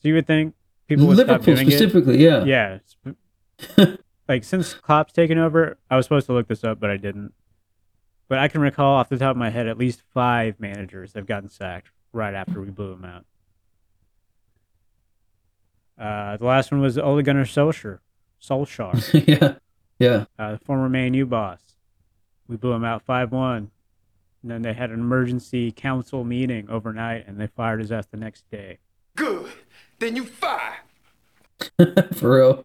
[0.00, 0.54] So you would think
[0.88, 1.70] people would stop Liverpool doing it.
[1.72, 2.78] specifically, yeah.
[3.76, 3.94] Yeah.
[4.28, 7.34] like since Klopp's taken over, I was supposed to look this up, but I didn't.
[8.28, 11.26] But I can recall off the top of my head at least five managers have
[11.26, 13.24] gotten sacked right after we blew them out.
[15.98, 18.00] Uh, the last one was Ole Gunnar Solskjaer,
[18.42, 19.54] Solskjaer, yeah,
[19.98, 20.24] yeah.
[20.38, 21.60] uh, the former Man U boss.
[22.48, 23.70] We blew him out five one.
[24.42, 28.16] And then they had an emergency council meeting overnight, and they fired his ass the
[28.16, 28.78] next day.
[29.16, 29.50] Good.
[29.98, 30.84] Then you fire.
[32.14, 32.64] For real.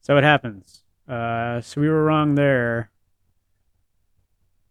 [0.00, 0.84] So it happens.
[1.10, 2.88] Uh, so we were wrong there.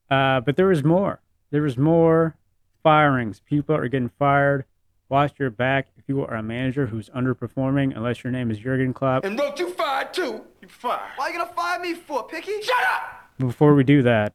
[0.09, 1.21] Uh, but there was more.
[1.51, 2.37] There was more
[2.81, 3.41] firings.
[3.41, 4.63] People are getting fired.
[5.09, 8.93] Watch your back if you are a manager who's underperforming, unless your name is Jurgen
[8.93, 9.25] Klopp.
[9.25, 10.41] And wrote you fired too.
[10.61, 11.01] You fired.
[11.17, 12.61] Why are you gonna fire me for, Picky?
[12.61, 13.29] Shut up!
[13.37, 14.33] Before we do that,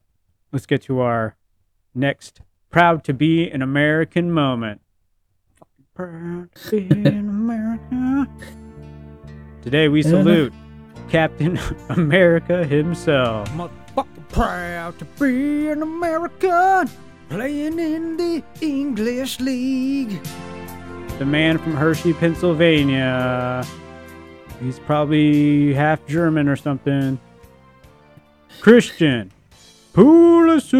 [0.53, 1.37] let's get to our
[1.95, 2.40] next
[2.71, 4.81] proud to be an American moment.
[5.95, 8.29] Proud to be an American.
[9.62, 10.53] Today we salute
[11.09, 11.59] Captain
[11.90, 13.49] America himself.
[13.51, 16.88] Motherfucking proud to be an American
[17.29, 20.21] playing in the English League.
[21.19, 23.64] the man from Hershey, Pennsylvania.
[24.61, 27.19] He's probably half German or something.
[28.61, 29.31] Christian
[29.93, 30.73] Pulisic.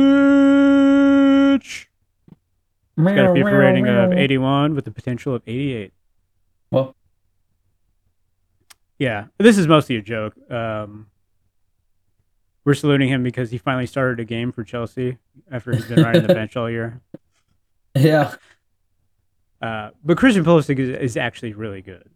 [2.97, 5.93] He's got a FIFA rating of 81 with the potential of 88.
[8.99, 10.35] Yeah, this is mostly a joke.
[10.51, 11.09] Um,
[12.65, 15.19] we're saluting him because he finally started a game for Chelsea
[15.51, 17.01] after he's been riding the bench all year.
[17.95, 18.35] yeah.
[19.61, 22.09] Uh, but Christian Pulisic is, is actually really good.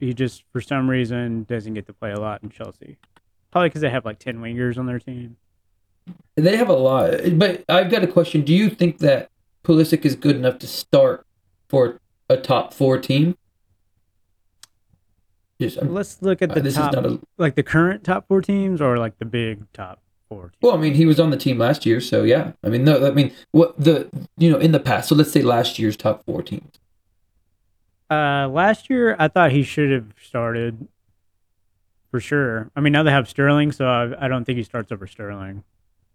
[0.00, 2.98] He just, for some reason, doesn't get to play a lot in Chelsea.
[3.50, 5.36] Probably because they have like 10 wingers on their team.
[6.34, 8.42] They have a lot, but I've got a question.
[8.42, 9.30] Do you think that
[9.62, 11.24] Pulisic is good enough to start
[11.68, 13.36] for a top four team?
[15.62, 17.18] Just, I'm- Let's look at uh, the this top, a.
[17.38, 20.54] like the current top four teams or like the big top four teams.
[20.62, 22.52] Well, I mean, he was on the team last year, so yeah.
[22.64, 25.08] I mean, no, I mean, what the you know in the past.
[25.08, 26.78] So let's say last year's top four teams.
[28.10, 30.86] Uh, last year, I thought he should have started
[32.10, 32.70] for sure.
[32.76, 35.64] I mean, now they have Sterling, so I, I don't think he starts over Sterling.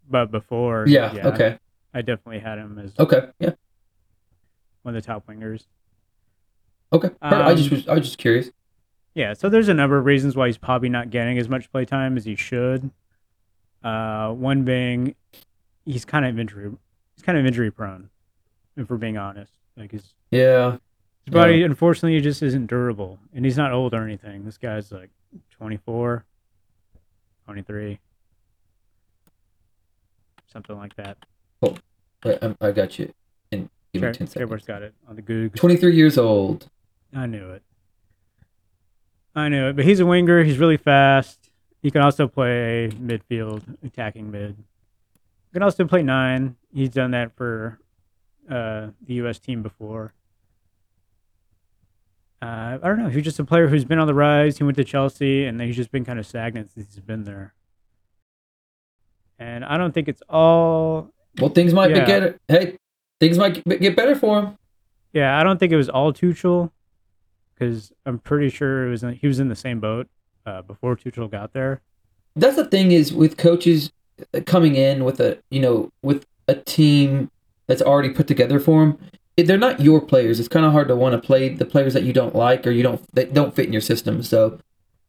[0.10, 1.12] But before, Yeah.
[1.26, 1.58] Okay.
[1.94, 3.30] I definitely had him as Okay.
[3.40, 3.52] Yeah.
[4.84, 5.66] one of the top wingers.
[6.94, 7.10] Okay.
[7.22, 7.88] I just Um, was.
[7.88, 8.52] I was just curious.
[9.18, 12.18] Yeah, so there's a number of reasons why he's probably not getting as much playtime
[12.18, 12.92] as he should.
[13.84, 15.16] Uh, one being
[15.86, 16.70] he's kind of injury,
[17.16, 18.12] he's kind of injury prone,
[18.76, 19.52] if we're being honest.
[19.76, 20.78] Like his Yeah.
[21.26, 24.46] his body, unfortunately, just isn't durable, and he's not old or anything.
[24.46, 25.10] This guy's like
[25.50, 26.24] 24,
[27.46, 27.98] 23,
[30.46, 31.18] something like that.
[31.64, 31.76] Oh,
[32.44, 33.12] I'm, I got you.
[33.52, 34.68] And give me Trey, 10 Trevor's seconds.
[34.68, 35.56] got it on the Goog.
[35.56, 36.70] 23 years old.
[37.16, 37.64] I knew it.
[39.38, 39.76] I knew it.
[39.76, 40.44] But he's a winger.
[40.44, 41.50] He's really fast.
[41.82, 44.56] He can also play midfield, attacking mid.
[44.58, 46.56] He can also play nine.
[46.74, 47.80] He's done that for
[48.50, 49.40] uh, the U.S.
[49.40, 50.14] team before.
[52.42, 53.10] Uh, I don't know.
[53.10, 54.58] He's just a player who's been on the rise.
[54.58, 57.24] He went to Chelsea, and then he's just been kind of stagnant since he's been
[57.24, 57.54] there.
[59.40, 61.12] And I don't think it's all.
[61.40, 62.00] Well, things might Yeah.
[62.02, 62.78] be get Hey,
[63.20, 64.58] things might get- get better for him.
[65.14, 66.72] Yeah, I don't think it was all Tuchel,
[67.58, 70.08] because I'm pretty sure it was he was in the same boat
[70.46, 71.82] uh, before Tuchel got there.
[72.36, 73.92] That's the thing is with coaches
[74.46, 77.32] coming in with a you know with a team
[77.68, 79.00] that's already put together for them.
[79.38, 80.40] They're not your players.
[80.40, 82.72] It's kind of hard to want to play the players that you don't like or
[82.72, 84.24] you don't that don't fit in your system.
[84.24, 84.60] So,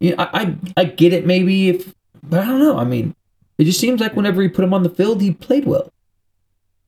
[0.01, 2.79] you know, I I, I get it maybe if, but I don't know.
[2.79, 3.15] I mean,
[3.57, 5.91] it just seems like whenever he put him on the field, he played well.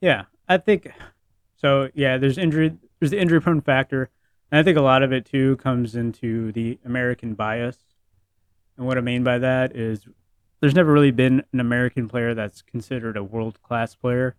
[0.00, 0.90] Yeah, I think
[1.56, 1.88] so.
[1.94, 2.76] Yeah, there's injury.
[2.98, 4.10] There's the injury prone factor,
[4.50, 7.78] and I think a lot of it too comes into the American bias.
[8.76, 10.06] And what I mean by that is,
[10.60, 14.36] there's never really been an American player that's considered a world class player,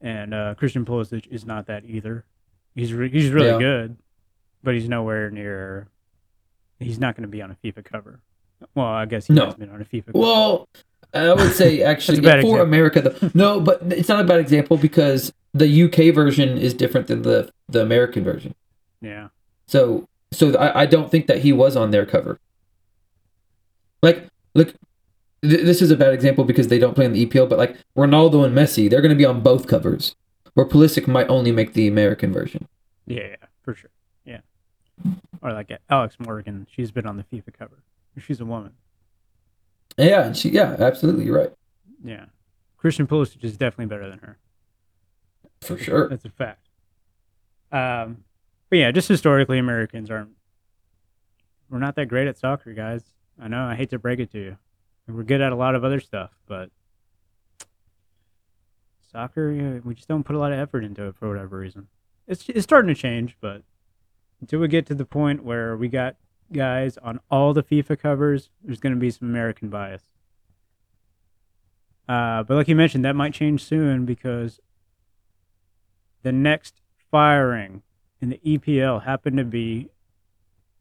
[0.00, 2.24] and uh, Christian Pulisic is not that either.
[2.74, 3.58] He's re- he's really Yeah.
[3.58, 3.96] good,
[4.62, 5.88] but he's nowhere near.
[6.80, 8.20] He's not going to be on a FIFA cover.
[8.74, 9.46] Well, I guess he No.
[9.46, 10.06] has been on a FIFA.
[10.06, 10.18] cover.
[10.18, 10.68] Well,
[11.12, 12.60] I would say actually bad for example.
[12.62, 13.30] America though.
[13.34, 17.50] No, but it's not a bad example because the UK version is different than the
[17.68, 18.54] the American version.
[19.04, 19.28] Yeah.
[19.66, 22.38] So so I, I don't think that he was on their cover.
[24.02, 24.74] Like look
[25.42, 27.76] th- this is a bad example because they don't play on the EPL, but like
[27.96, 30.14] Ronaldo and Messi, they're gonna be on both covers.
[30.54, 32.68] Where Pulisic might only make the American version.
[33.06, 33.90] Yeah, yeah, for sure.
[34.24, 34.40] Yeah.
[35.42, 37.82] Or like Alex Morgan, she's been on the FIFA cover.
[38.18, 38.72] She's a woman.
[39.96, 41.52] Yeah, and she yeah, absolutely, you're right.
[42.04, 42.26] Yeah.
[42.76, 44.38] Christian Pulisic is definitely better than her.
[45.62, 46.08] For sure.
[46.08, 46.68] That's a fact.
[47.72, 48.24] Um,
[48.74, 50.30] but yeah, just historically, Americans aren't.
[51.70, 53.04] We're not that great at soccer, guys.
[53.40, 53.66] I know.
[53.66, 54.56] I hate to break it to you.
[55.06, 56.70] We're good at a lot of other stuff, but
[59.12, 61.86] soccer, yeah, we just don't put a lot of effort into it for whatever reason.
[62.26, 63.62] It's it's starting to change, but
[64.40, 66.16] until we get to the point where we got
[66.52, 70.02] guys on all the FIFA covers, there's going to be some American bias.
[72.08, 74.58] Uh, but like you mentioned, that might change soon because
[76.24, 77.84] the next firing
[78.24, 79.90] in the EPL happened to be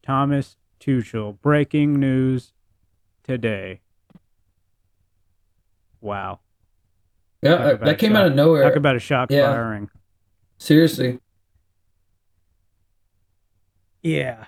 [0.01, 1.39] Thomas Tuchel.
[1.41, 2.53] Breaking news
[3.23, 3.81] today.
[5.99, 6.39] Wow.
[7.41, 8.63] Yeah, that, uh, about that came shock- out of nowhere.
[8.63, 9.51] Talk about a shock Yeah.
[9.51, 9.89] firing.
[10.57, 11.19] Seriously.
[14.01, 14.45] Yeah.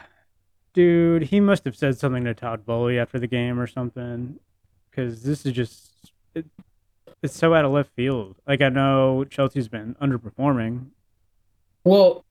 [0.74, 4.40] Dude, he must have said something to Todd Boehly after the game or something.
[4.90, 5.92] Because this is just.
[6.34, 6.46] It,
[7.22, 8.36] it's so out of left field.
[8.48, 10.88] Like, I know Chelsea's been underperforming.
[11.84, 12.24] Well,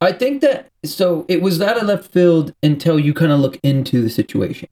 [0.00, 3.58] I think that so it was out of left field until you kind of look
[3.62, 4.68] into the situation.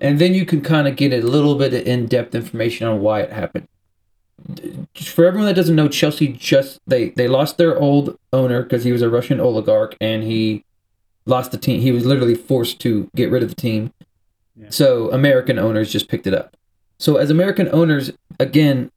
[0.00, 3.20] And then you can kind of get a little bit of in-depth information on why
[3.20, 3.66] it happened.
[4.94, 8.92] For everyone that doesn't know, Chelsea just they they lost their old owner because he
[8.92, 10.64] was a Russian oligarch and he
[11.26, 11.80] lost the team.
[11.80, 13.92] He was literally forced to get rid of the team.
[14.56, 14.68] Yeah.
[14.70, 16.56] So American owners just picked it up.
[16.98, 18.90] So as American owners, again,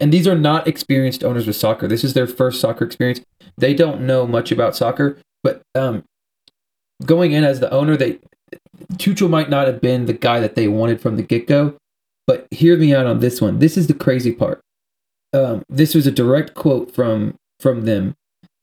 [0.00, 1.86] and these are not experienced owners with soccer.
[1.86, 3.20] This is their first soccer experience.
[3.56, 6.04] They don't know much about soccer, but um,
[7.04, 8.18] going in as the owner, they
[8.94, 11.76] Tuchel might not have been the guy that they wanted from the get go.
[12.26, 13.60] But hear me out on this one.
[13.60, 14.60] This is the crazy part.
[15.32, 18.14] Um, this was a direct quote from from them.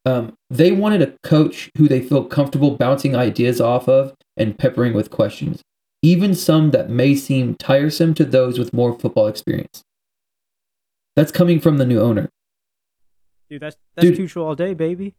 [0.05, 4.93] Um, they wanted a coach who they feel comfortable bouncing ideas off of and peppering
[4.93, 5.61] with questions,
[6.01, 9.81] even some that may seem tiresome to those with more football experience.
[11.15, 12.29] That's coming from the new owner.
[13.53, 14.17] Dude, that's that's Dude.
[14.17, 15.13] Tuchel all day, baby.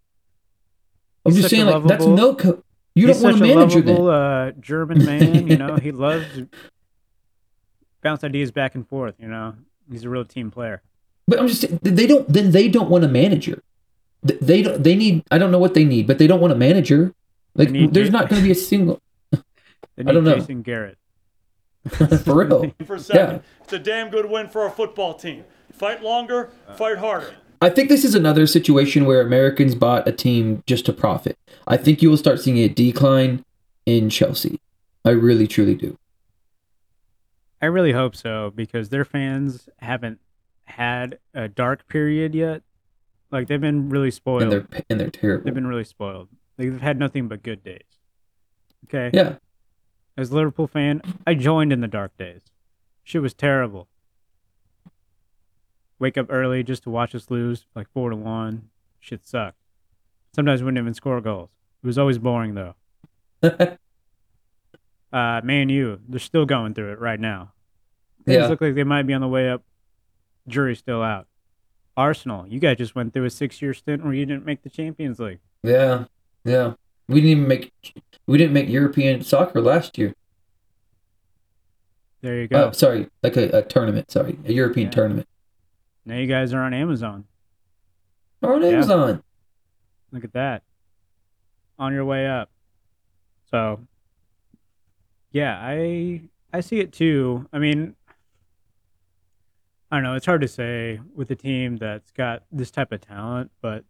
[1.24, 2.34] I'm He's just such a saying, like that's no.
[2.34, 2.64] Co-
[2.96, 4.14] you He's don't want a such a manager lovable then.
[4.14, 5.46] uh, German man.
[5.46, 6.26] You know, he loves
[8.02, 9.14] bounce ideas back and forth.
[9.20, 9.54] You know,
[9.88, 10.82] he's a real team player.
[11.28, 12.28] But I'm just saying, they don't.
[12.28, 13.62] Then they don't want a manager.
[14.24, 14.82] They don't.
[14.82, 15.22] They need.
[15.30, 17.14] I don't know what they need, but they don't want a manager.
[17.54, 19.00] Like need there's Ja- not going to be a single.
[19.30, 19.38] They
[20.08, 20.34] I don't know.
[20.40, 20.98] Jason Garrett.
[21.88, 22.74] For real.
[22.84, 23.36] for a second.
[23.36, 23.38] Yeah.
[23.62, 25.44] It's a damn good win for our football team.
[25.70, 27.34] Fight longer, fight harder.
[27.64, 31.38] I think this is another situation where Americans bought a team just to profit.
[31.66, 33.42] I think you will start seeing a decline
[33.86, 34.60] in Chelsea.
[35.02, 35.96] I really, truly do.
[37.62, 40.20] I really hope so because their fans haven't
[40.66, 42.62] had a dark period yet.
[43.30, 44.42] Like they've been really spoiled.
[44.42, 45.46] And they're and they're terrible.
[45.46, 46.28] They've been really spoiled.
[46.58, 47.80] They've had nothing but good days.
[48.84, 49.10] Okay.
[49.14, 49.36] Yeah.
[50.18, 52.42] As a Liverpool fan, I joined in the dark days.
[53.04, 53.88] Shit was terrible.
[55.98, 58.68] Wake up early just to watch us lose, like four to one.
[59.00, 59.58] Shit sucked.
[60.34, 61.50] Sometimes we wouldn't even score goals.
[61.82, 62.74] It was always boring though.
[65.12, 67.52] uh, Man you they're still going through it right now.
[68.24, 68.46] Things Yeah.
[68.48, 69.62] look like they might be on the way up.
[70.48, 71.26] Jury's still out.
[71.96, 75.20] Arsenal, you guys just went through a six-year stint where you didn't make the Champions
[75.20, 75.38] League.
[75.62, 76.06] Yeah,
[76.44, 76.74] yeah.
[77.08, 77.72] We didn't even make
[78.26, 80.14] we didn't make European soccer last year.
[82.22, 82.64] There you go.
[82.68, 84.10] Oh, sorry, like a, a tournament.
[84.10, 84.92] Sorry, a European Yeah.
[84.92, 85.28] tournament.
[86.06, 87.24] Now you guys are on Amazon.
[88.42, 88.70] On Yeah.
[88.70, 89.22] name's on.
[90.12, 90.62] Look at that.
[91.78, 92.50] On your way up.
[93.50, 93.80] So
[95.30, 97.48] yeah, I I see it too.
[97.52, 97.96] I mean
[99.90, 103.00] I don't know, it's hard to say with a team that's got this type of
[103.00, 103.84] talent, but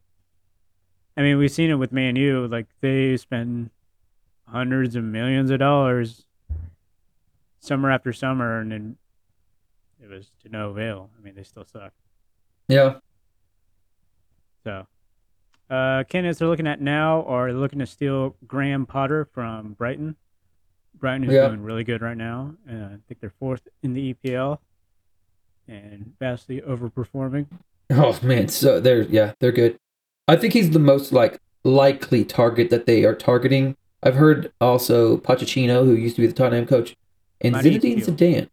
[1.17, 3.71] I mean we've seen it with Man U, like they spend
[4.47, 6.27] hundreds of millions of dollars
[7.61, 8.97] summer after summer and then
[10.03, 11.11] it was to no avail.
[11.19, 11.93] I mean they still suck.
[12.69, 12.95] Yeah.
[14.65, 14.87] So,
[15.71, 20.17] uh, candidates they're looking at now are looking to steal Graham Potter from Brighton.
[20.99, 21.49] Brighton is Yeah.
[21.49, 22.55] doing really good right now.
[22.71, 24.61] Uh, I think they're fourth in the EPL
[25.69, 27.47] and vastly overperforming.
[27.91, 29.79] Oh man, so they're yeah, they're good.
[30.27, 33.77] I think he's the most like likely target that they are targeting.
[34.03, 36.97] I've heard also Pochettino, who used to be the Tottenham coach,
[37.43, 38.05] and Might Zinedine.
[38.05, 38.49] Zidane.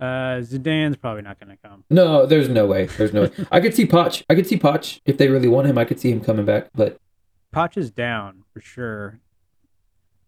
[0.00, 1.84] Uh, Zidane's probably not going to come.
[1.88, 2.86] No, there's no way.
[2.86, 3.30] There's no way.
[3.52, 4.22] I could see Poch.
[4.28, 5.78] I could see Poch if they really want him.
[5.78, 6.68] I could see him coming back.
[6.74, 6.98] But
[7.54, 9.20] Poch is down for sure.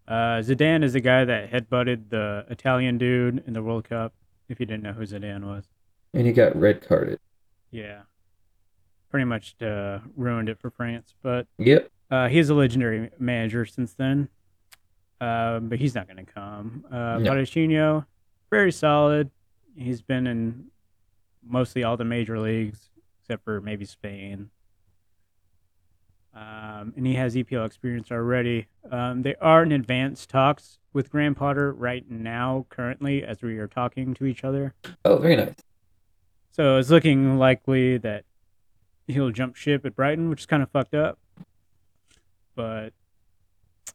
[0.06, 4.12] Uh, Zidane is the guy that headbutted the Italian dude in the World Cup.
[4.48, 5.64] If you didn't know who Zidane was,
[6.14, 7.18] and he got red carded.
[7.72, 8.02] yeah,
[9.10, 11.12] pretty much uh, ruined it for France.
[11.20, 11.90] But Yep.
[12.08, 14.28] Uh, he's a legendary manager since then,
[15.20, 16.84] um, but he's not going to come.
[16.88, 17.32] Uh, No.
[17.32, 18.06] Pochettino,
[18.48, 19.32] very solid.
[19.76, 20.66] He's been in
[21.46, 24.50] mostly all the major leagues except for maybe Spain.
[26.34, 28.66] Um, and he has EPL experience already.
[28.90, 33.66] Um, they are in advanced talks with Graham Potter right now, currently, as we are
[33.66, 34.74] talking to each other.
[35.04, 35.54] Oh, very nice.
[36.52, 38.24] So it's looking likely that
[39.06, 41.18] he'll jump ship at Brighton, which is kind of fucked up.
[42.54, 42.92] But
[43.88, 43.94] at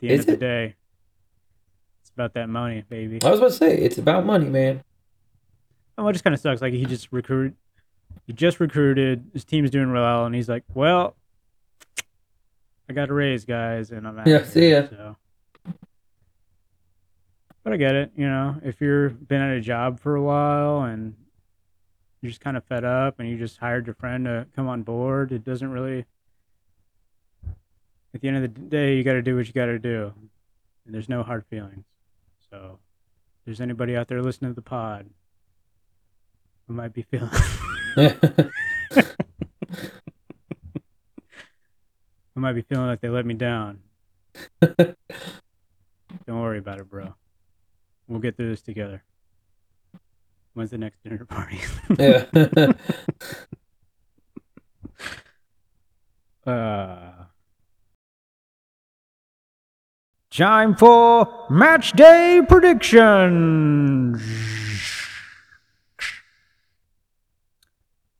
[0.00, 0.40] the end Is of the it?
[0.40, 0.74] day,
[2.20, 3.18] about that money, baby.
[3.24, 4.84] I was about to say it's about money, man.
[5.96, 6.60] Oh, it just kind of sucks.
[6.60, 7.56] Like he just recruit,
[8.26, 9.30] he just recruited.
[9.32, 11.16] His team's doing well, and he's like, "Well,
[12.88, 14.88] I got a raise, guys, and I'm out." Yeah, see here," ya.
[14.88, 15.16] So.
[17.64, 18.12] But I get it.
[18.16, 21.14] You know, if you're been at a job for a while and
[22.20, 24.82] you're just kind of fed up, and you just hired your friend to come on
[24.82, 26.04] board, it doesn't really.
[28.12, 30.12] At the end of the day, you got to do what you got to do,
[30.84, 31.84] and there's no hard feelings.
[32.50, 32.78] So,
[33.38, 35.10] if there's anybody out there listening to the pod
[36.70, 37.30] I might be feeling.
[42.36, 43.80] I might be feeling like they let me down.
[44.60, 44.96] Don't
[46.28, 47.16] worry about it, bro.
[48.06, 49.02] We'll get through this together.
[50.54, 51.60] When's the next dinner party?
[51.98, 52.26] Yeah.
[56.46, 57.19] uh,
[60.30, 64.22] Time for match day predictions.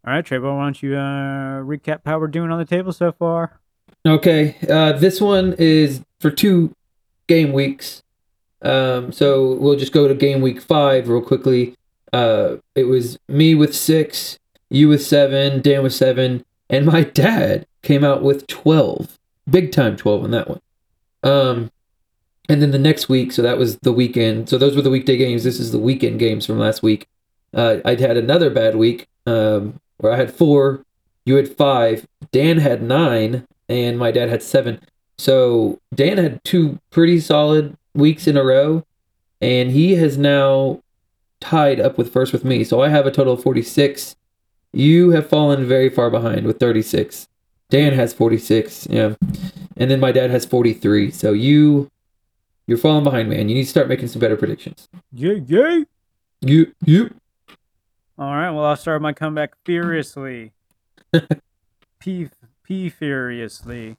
[0.04, 3.12] all right, Treybo, why don't you uh, recap how we're doing on the table so
[3.12, 3.60] far?
[4.04, 6.74] Okay, uh, this one is for two
[7.28, 8.02] game weeks.
[8.60, 11.76] Um, so we'll just go to game week five real quickly.
[12.12, 14.36] Uh, it was me with six,
[14.68, 19.16] you with seven, Dan with seven, and my dad came out with twelve.
[19.48, 20.60] Big time twelve on that one.
[21.22, 21.70] Um,
[22.50, 24.48] and then the next week, so that was the weekend.
[24.48, 25.44] So those were the weekday games.
[25.44, 27.06] This is the weekend games from last week.
[27.54, 30.84] Uh, I'd had another bad week um, where I had four,
[31.24, 34.80] you had five, Dan had nine, and my dad had seven.
[35.16, 38.84] So Dan had two pretty solid weeks in a row,
[39.40, 40.80] and he has now
[41.40, 42.64] tied up with first with me.
[42.64, 44.16] So I have a total of 46.
[44.72, 47.28] You have fallen very far behind with 36.
[47.68, 49.14] Dan has 46, yeah.
[49.76, 51.12] And then my dad has 43.
[51.12, 51.88] So you
[52.70, 53.48] you're falling behind, man.
[53.48, 54.88] You need to start making some better predictions.
[55.12, 55.82] Yeah, yeah.
[56.40, 57.12] You you
[58.16, 60.52] All right, well, I'll start my comeback furiously.
[61.98, 62.28] P
[62.62, 63.96] P furiously.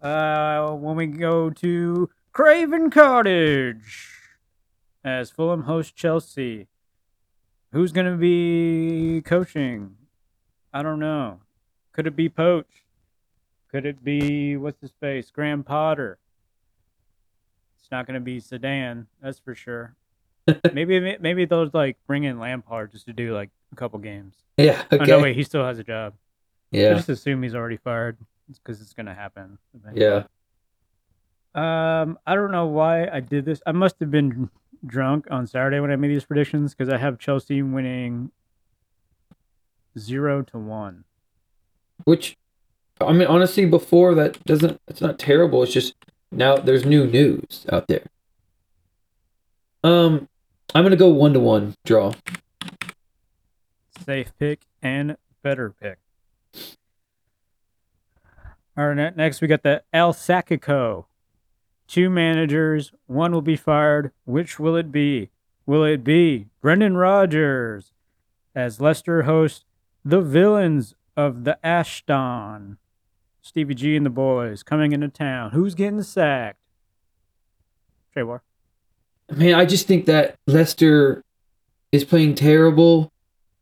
[0.00, 4.10] Uh, when we go to Craven Cottage
[5.02, 6.68] as Fulham host Chelsea.
[7.72, 9.96] Who's going to be coaching?
[10.72, 11.40] I don't know.
[11.90, 12.64] Could it be Poch?
[13.72, 16.18] Could it be, what's his face, Graham Potter?
[17.84, 19.94] It's not going to be Zidane, that's for sure.
[20.72, 24.36] maybe maybe they'll like bring in Lampard just to do like a couple games.
[24.56, 24.82] Yeah.
[24.90, 26.14] Oh, no, wait, he still has a job.
[26.72, 26.94] I yeah.
[26.94, 28.16] just assume he's already fired
[28.50, 29.58] because it's gonna happen.
[29.92, 30.24] Yeah.
[31.54, 33.60] Um, I don't know why I did this.
[33.66, 34.48] I must have been
[34.86, 38.30] drunk on Saturday when I made these predictions because I have Chelsea winning
[39.98, 41.04] zero to one.
[42.04, 42.38] Which,
[42.98, 44.80] I mean, honestly, before that doesn't.
[44.88, 45.62] It's not terrible.
[45.62, 45.94] It's just
[46.34, 48.06] now there's new news out there.
[49.82, 50.28] Um,
[50.74, 52.12] I'm gonna go one to one draw.
[54.04, 55.98] Safe pick and better pick.
[58.76, 61.04] All right, next we got the El Sacico.
[61.86, 64.10] Two managers, one will be fired.
[64.24, 65.30] Which will it be?
[65.66, 67.92] Will it be Brendan Rodgers
[68.54, 69.64] as Leicester hosts
[70.04, 72.78] the villains of the Aston?
[73.44, 75.50] Stevie G and the boys coming into town.
[75.50, 76.58] Who's getting sacked?
[78.12, 78.42] Trey War.
[79.30, 81.22] Man, I just think that Leicester
[81.92, 83.12] is playing terrible,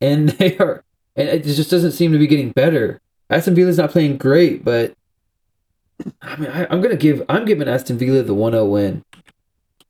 [0.00, 0.84] and they are,
[1.16, 3.00] and it just doesn't seem to be getting better.
[3.28, 4.94] Aston Villa's not playing great, but
[6.22, 9.04] I mean, I, I'm gonna give, I'm giving Aston Villa the 1-0 win.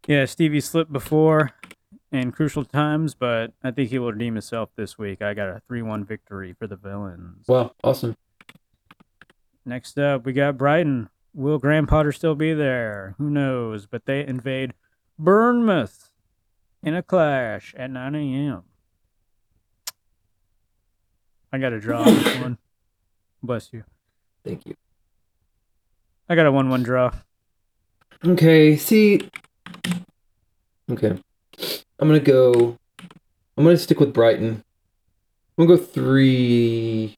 [0.06, 1.52] Yeah, Stevie slipped before
[2.10, 5.20] in crucial times, but I think he will redeem himself this week.
[5.20, 7.46] I got a 3 1 victory for the villains.
[7.46, 8.16] Wow, awesome.
[9.64, 11.08] Next up, we got Brighton.
[11.34, 13.14] Will Graham Potter still be there?
[13.18, 13.86] Who knows?
[13.86, 14.74] But they invade
[15.18, 16.10] Bournemouth
[16.82, 18.62] in a clash at 9 a.m.
[21.52, 22.58] I got a draw on this one.
[23.42, 23.84] Bless you.
[24.44, 24.74] Thank you.
[26.28, 27.12] I got a 1 1 draw.
[28.24, 29.28] Okay, see.
[30.90, 31.18] Okay.
[31.98, 32.78] I'm gonna go.
[33.56, 34.64] I'm gonna stick with Brighton.
[35.56, 37.16] I'm gonna go three.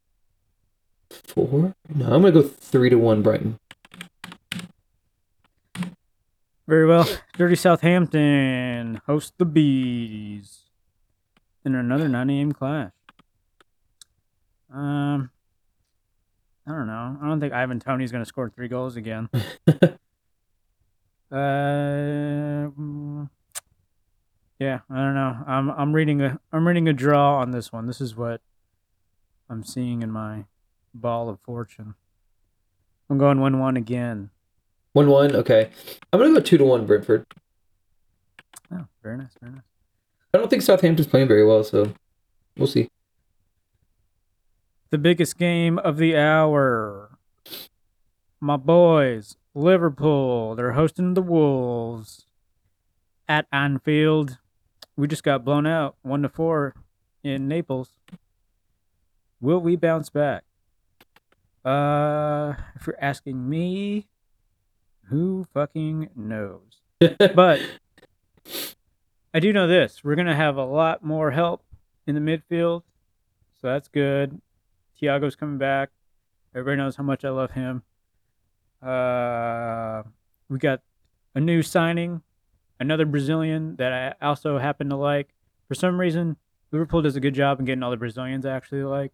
[1.27, 1.75] Four?
[1.95, 3.59] No, I'm gonna go three to one Brighton.
[6.67, 7.07] Very well.
[7.37, 10.61] Dirty Southampton host the Bees
[11.65, 12.53] in another 9 a.m.
[12.53, 12.93] clash.
[14.73, 15.31] Um,
[16.67, 17.19] I don't know.
[17.21, 19.29] I don't think Ivan Toney's going to score three goals again.
[19.69, 19.85] uh,
[24.59, 25.45] yeah, I don't know.
[25.47, 27.87] I'm I'm reading a I'm reading a draw on this one.
[27.87, 28.41] This is what
[29.51, 30.47] I'm seeing in my
[30.95, 31.95] ball of fortune.
[33.11, 34.30] I'm going one one again.
[34.92, 35.34] One one.
[35.34, 35.70] Okay.
[36.12, 37.26] I'm gonna go two to one Brentford.
[38.72, 39.62] Oh, very nice, very nice.
[40.32, 41.92] I don't think Southampton's playing very well, so
[42.57, 42.88] we'll see.
[44.90, 47.18] The biggest game of the hour.
[48.40, 50.55] My boys, Liverpool.
[50.55, 52.26] They're hosting the Wolves
[53.28, 54.38] at Anfield.
[54.97, 56.74] We just got blown out one to four
[57.22, 57.90] in Naples.
[59.40, 60.45] Will we bounce back?
[61.65, 64.07] Uh, if you're asking me,
[65.09, 66.81] who fucking knows?
[67.35, 67.61] but
[69.33, 71.62] I do know this: we're gonna have a lot more help
[72.07, 72.83] in the midfield,
[73.61, 74.41] so that's good.
[75.01, 75.91] Thiago's coming back.
[76.55, 77.83] Everybody knows how much I love him.
[78.83, 80.03] Uh,
[80.49, 80.83] we got
[81.35, 82.23] a new signing,
[82.79, 85.29] another Brazilian that I also happen to like.
[85.67, 86.37] For some reason,
[86.71, 89.12] Liverpool does a good job in getting all the Brazilians I actually like,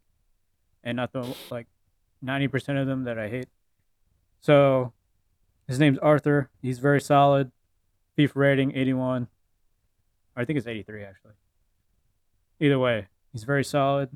[0.82, 1.66] and not the like
[2.22, 3.48] ninety percent of them that I hate.
[4.40, 4.92] So,
[5.66, 6.50] his name's Arthur.
[6.62, 7.52] He's very solid.
[8.18, 9.28] FIFA rating eighty one.
[10.36, 11.34] I think it's eighty three actually.
[12.60, 14.10] Either way, he's very solid.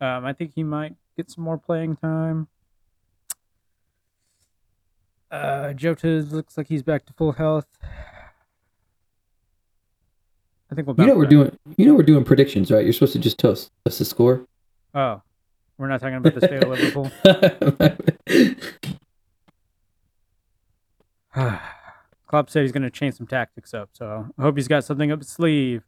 [0.00, 2.48] Um, I think he might get some more playing time.
[5.30, 7.66] Uh, Jota looks like he's back to full health.
[10.70, 10.96] I think we'll.
[10.98, 11.56] You know we're doing.
[11.76, 12.84] You know we're doing predictions, right?
[12.84, 14.46] You're supposed to just tell us, us the score.
[14.94, 15.22] Oh,
[15.80, 17.10] we're not talking about the state of Liverpool.
[22.26, 25.10] Klopp said he's going to change some tactics up, so I hope he's got something
[25.10, 25.84] up his sleeve.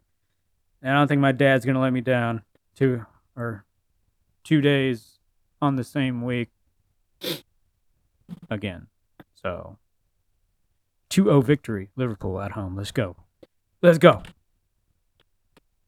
[0.81, 2.41] And I don't think my dad's going to let me down
[2.75, 3.05] two
[3.37, 3.65] or
[4.43, 5.19] two days
[5.61, 6.49] on the same week
[8.49, 8.87] again.
[9.35, 9.77] So
[11.11, 12.75] 2-0 victory, Liverpool at home.
[12.75, 13.15] Let's go.
[13.83, 14.23] Let's go.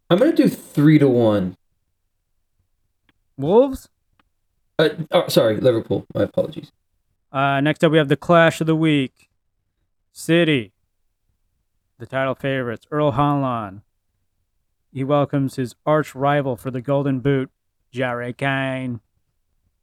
[0.09, 1.57] I'm gonna do three to one.
[3.37, 3.89] Wolves?
[4.77, 6.05] Uh, oh, sorry, Liverpool.
[6.13, 6.71] My apologies.
[7.31, 9.29] Uh, next up, we have the Clash of the Week.
[10.17, 10.71] City,
[11.99, 13.81] the title favorites, Erling Haaland.
[14.93, 17.51] He welcomes his arch rival for the Golden Boot,
[17.91, 19.01] Jared Kane.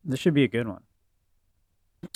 [0.02, 0.84] This should be a good one.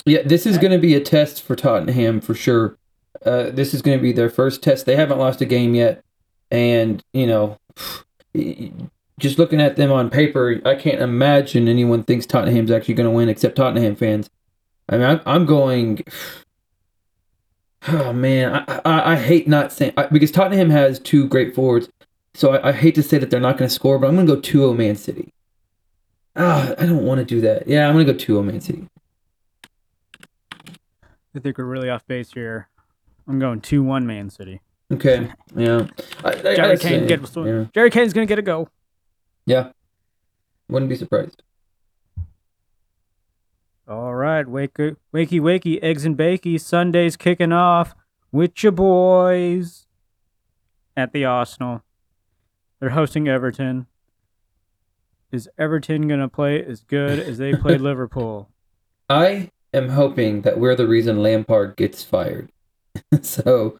[0.03, 2.79] Yeah, this is going to be a test for Tottenham for sure.
[3.23, 4.87] Uh, this is going to be their first test.
[4.87, 6.03] They haven't lost a game yet,
[6.49, 7.57] and you know,
[9.19, 13.15] just looking at them on paper, I can't imagine anyone thinks Tottenham's actually going to
[13.15, 14.29] win except Tottenham fans.
[14.89, 16.03] I mean, I'm, I'm going.
[17.89, 21.87] Oh man, I, I, I hate not saying I, because Tottenham has two great forwards.
[22.33, 24.27] So I, I hate to say that they're not going to score, but I'm going
[24.27, 25.31] to go 2-0 Man City.
[26.35, 27.65] Ah, I don't want to do that.
[27.65, 28.89] Yeah, I'm going to go 2-0 Man City.
[31.37, 32.67] I think we're really off base here.
[33.27, 34.61] I'm going two one Man City.
[34.91, 35.29] Okay.
[35.55, 35.87] Yeah.
[36.23, 37.65] I, I, Jerry Kane get yeah.
[37.73, 38.69] Jerry Kane's gonna get a go.
[39.47, 39.71] Yeah.
[40.69, 41.41] Wouldn't be surprised.
[43.87, 46.59] All right, wakey wakey wakey, eggs and bakey.
[46.59, 47.95] Sunday's kicking off
[48.33, 49.87] with your boys
[50.97, 51.83] at the Arsenal.
[52.79, 53.87] They're hosting Everton.
[55.31, 58.49] Is Everton gonna play as good as they played Liverpool?
[59.09, 62.51] I am hoping that we're the reason Lampard gets fired.
[63.21, 63.79] so,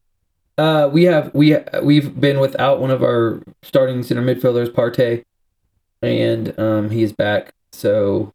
[0.56, 5.24] uh, we have we we've been without one of our starting center midfielders, Partey,
[6.02, 7.54] and um, he is back.
[7.72, 8.32] So,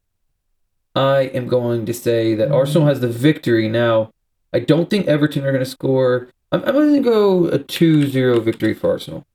[0.96, 4.12] I am going to say that Arsenal has the victory now.
[4.54, 6.30] I don't think Everton are going to score.
[6.52, 9.26] I'm, I'm going to go a 2-0 victory for Arsenal.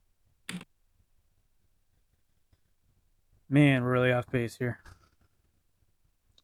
[3.51, 4.79] Man, we're really off base here.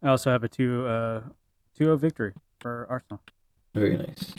[0.02, 1.22] I also have a two uh
[1.78, 3.20] 2-0 victory for Arsenal.
[3.74, 4.34] Very nice.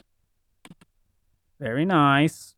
[1.60, 2.56] Very nice.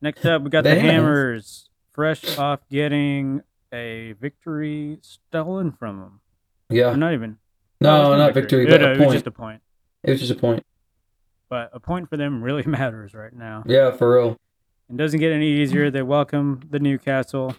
[0.00, 0.82] Next up, we got the nice.
[0.82, 6.20] Hammers, fresh off getting a victory stolen from them.
[6.68, 6.90] Yeah.
[6.90, 7.38] Or not even.
[7.80, 9.60] No, it was not victory, Yeah, but no, a it was just a point.
[10.04, 10.64] It was just a point.
[11.48, 13.64] But a point for them really matters right now.
[13.66, 14.38] Yeah, for real.
[14.88, 15.90] It doesn't get any easier.
[15.90, 17.56] They welcome the Newcastle.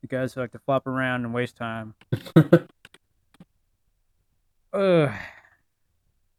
[0.00, 1.94] The guys who like to flop around and waste time.
[4.72, 5.10] Ugh.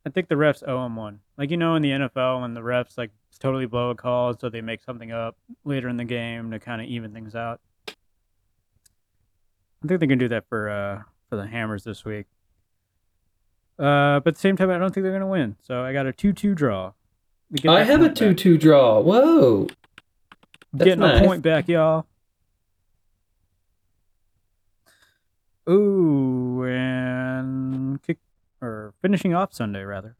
[0.05, 1.19] I think the refs owe them one.
[1.37, 4.49] Like you know, in the NFL, when the refs like totally blow a call, so
[4.49, 7.59] they make something up later in the game to kind of even things out.
[7.87, 12.25] I think they can do that for uh for the Hammers this week.
[13.77, 15.55] Uh, but at the same time, I don't think they're gonna win.
[15.61, 16.91] So I got a two-two draw.
[17.67, 18.35] I have a point back.
[18.35, 18.99] 2-2 draw.
[18.99, 19.67] Whoa.
[20.73, 21.21] That's Getting nice.
[21.21, 22.05] a point back, y'all.
[25.67, 28.17] Ooh, and kick
[28.61, 30.15] or finishing off Sunday rather.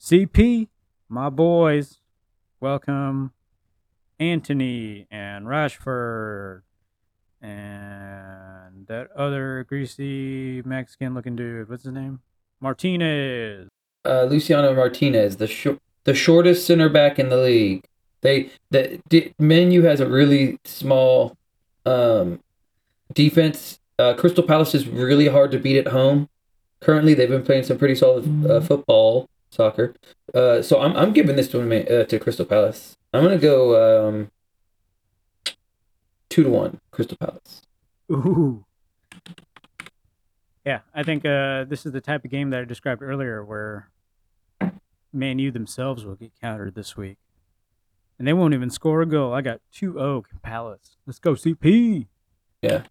[0.00, 0.68] CP,
[1.10, 1.98] my boys,
[2.60, 3.32] welcome
[4.20, 6.62] Antony and Rashford
[7.42, 11.68] and that other greasy Mexican looking dude.
[11.68, 12.20] What's his name?
[12.60, 13.68] Martinez.
[14.04, 17.84] uh, Luciano Martinez, the shor- the shortest center back in the league.
[18.20, 21.36] They the, the Man U has a really small
[21.86, 22.38] um,
[23.12, 23.80] defense.
[23.98, 26.28] Uh, Crystal Palace is really hard to beat at home.
[26.80, 29.94] Currently, they've been playing some pretty solid uh, football, soccer.
[30.34, 32.96] Uh, so I'm I'm giving this to uh, to Crystal Palace.
[33.12, 34.30] I'm gonna go um,
[36.28, 37.62] two to one Crystal Palace.
[38.10, 38.64] Ooh.
[40.64, 43.90] Yeah, I think uh, this is the type of game that I described earlier where
[45.12, 47.16] Man U themselves will get countered this week.
[48.18, 49.32] And they won't even score a goal.
[49.32, 50.96] I got 2 0 Palace.
[51.06, 52.06] Let's go, CP.
[52.60, 52.82] Yeah.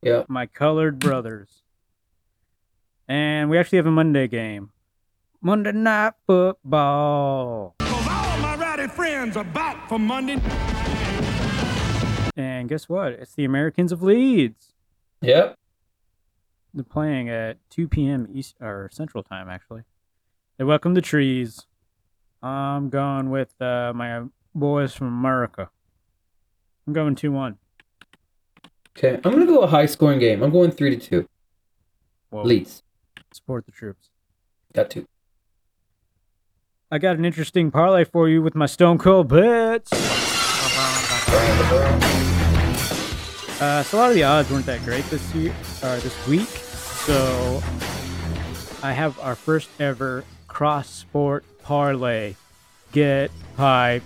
[0.00, 0.22] Yeah.
[0.28, 1.62] My colored brothers.
[3.08, 4.70] And we actually have a Monday game
[5.42, 7.74] Monday Night Football.
[7.80, 10.38] All my rowdy friends are back for Monday.
[12.36, 13.12] And guess what?
[13.12, 14.74] It's the Americans of Leeds.
[15.22, 15.56] Yep.
[16.74, 18.28] They're playing at 2 p.m.
[18.30, 19.82] East or Central Time, actually.
[20.58, 21.66] They welcome the trees.
[22.42, 24.24] I'm going with uh, my
[24.54, 25.70] boys from America.
[26.86, 27.56] I'm going 2 1.
[28.96, 30.42] Okay, I'm gonna go a high scoring game.
[30.42, 31.28] I'm going three to two.
[32.28, 32.42] Whoa.
[32.42, 32.82] Leeds.
[33.32, 34.10] Support the troops.
[34.74, 35.06] Got two.
[36.92, 39.92] I got an interesting parlay for you with my Stone Cold bets.
[43.62, 46.48] Uh, so a lot of the odds weren't that great this year or this week.
[46.48, 47.62] So
[48.82, 52.34] I have our first ever cross sport parlay.
[52.90, 54.02] Get hyped.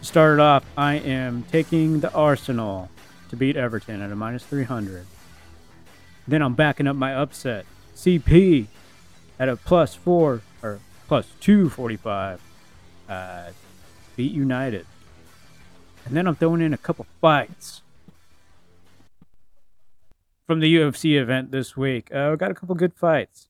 [0.00, 2.90] To start off, I am taking the Arsenal
[3.28, 5.06] to beat Everton at a minus 300.
[6.26, 7.66] Then I'm backing up my upset.
[7.94, 8.66] CP
[9.40, 10.78] at a plus four or
[11.08, 12.40] plus 245.
[13.08, 13.50] Uh,
[14.14, 14.86] beat United.
[16.04, 17.82] And then I'm throwing in a couple fights
[20.46, 22.14] from the UFC event this week.
[22.14, 23.48] Uh, we got a couple good fights.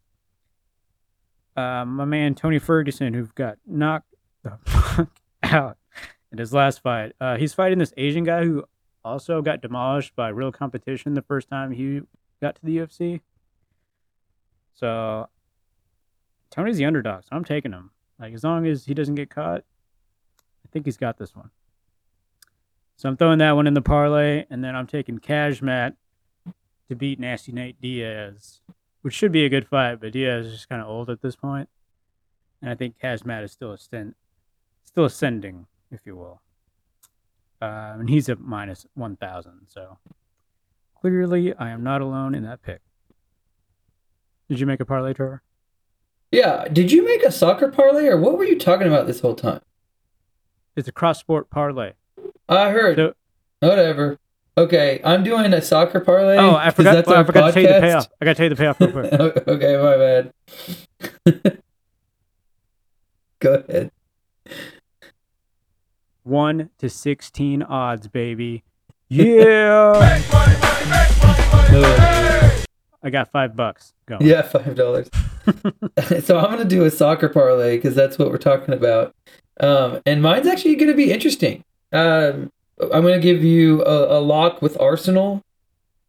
[1.56, 4.14] Uh, my man Tony Ferguson, who got knocked
[4.44, 5.08] the fuck
[5.42, 5.76] out
[6.30, 7.12] in his last fight.
[7.20, 8.64] Uh, he's fighting this Asian guy who
[9.04, 12.02] also got demolished by real competition the first time he
[12.40, 13.20] got to the UFC.
[14.74, 15.28] So
[16.50, 17.90] Tony's the underdog, so I'm taking him.
[18.18, 19.64] Like as long as he doesn't get caught,
[20.64, 21.50] I think he's got this one.
[22.96, 25.94] So I'm throwing that one in the parlay, and then I'm taking Khamzat
[26.88, 28.60] to beat Nasty Nate Diaz,
[29.00, 31.36] which should be a good fight, but Diaz is just kind of old at this
[31.36, 31.68] point,
[32.60, 36.42] and I think Khamzat is still a still ascending, if you will.
[37.62, 39.66] Uh, and he's at minus 1,000.
[39.66, 39.98] So
[41.00, 42.80] clearly, I am not alone in that pick.
[44.48, 45.42] Did you make a parlay, Trevor?
[46.30, 46.68] Yeah.
[46.68, 49.60] Did you make a soccer parlay or what were you talking about this whole time?
[50.76, 51.92] It's a cross sport parlay.
[52.48, 52.96] I heard.
[52.96, 53.14] So,
[53.60, 54.18] Whatever.
[54.56, 56.36] Okay, I'm doing a soccer parlay.
[56.36, 56.94] oh, I forgot.
[56.94, 58.08] that's oh, I forgot to tell you the payoff.
[58.20, 59.12] I got to tell you the payoff real quick.
[59.48, 59.96] okay, my
[61.24, 61.58] bad.
[63.38, 63.90] Go ahead.
[66.24, 68.64] One to sixteen odds, baby.
[69.08, 70.18] Yeah.
[73.02, 73.94] I got five bucks.
[74.06, 74.18] Go.
[74.20, 75.08] Yeah, five dollars.
[76.24, 79.14] so I'm gonna do a soccer parlay because that's what we're talking about,
[79.60, 81.64] um, and mine's actually gonna be interesting.
[81.92, 85.42] Um, I'm gonna give you a, a lock with Arsenal.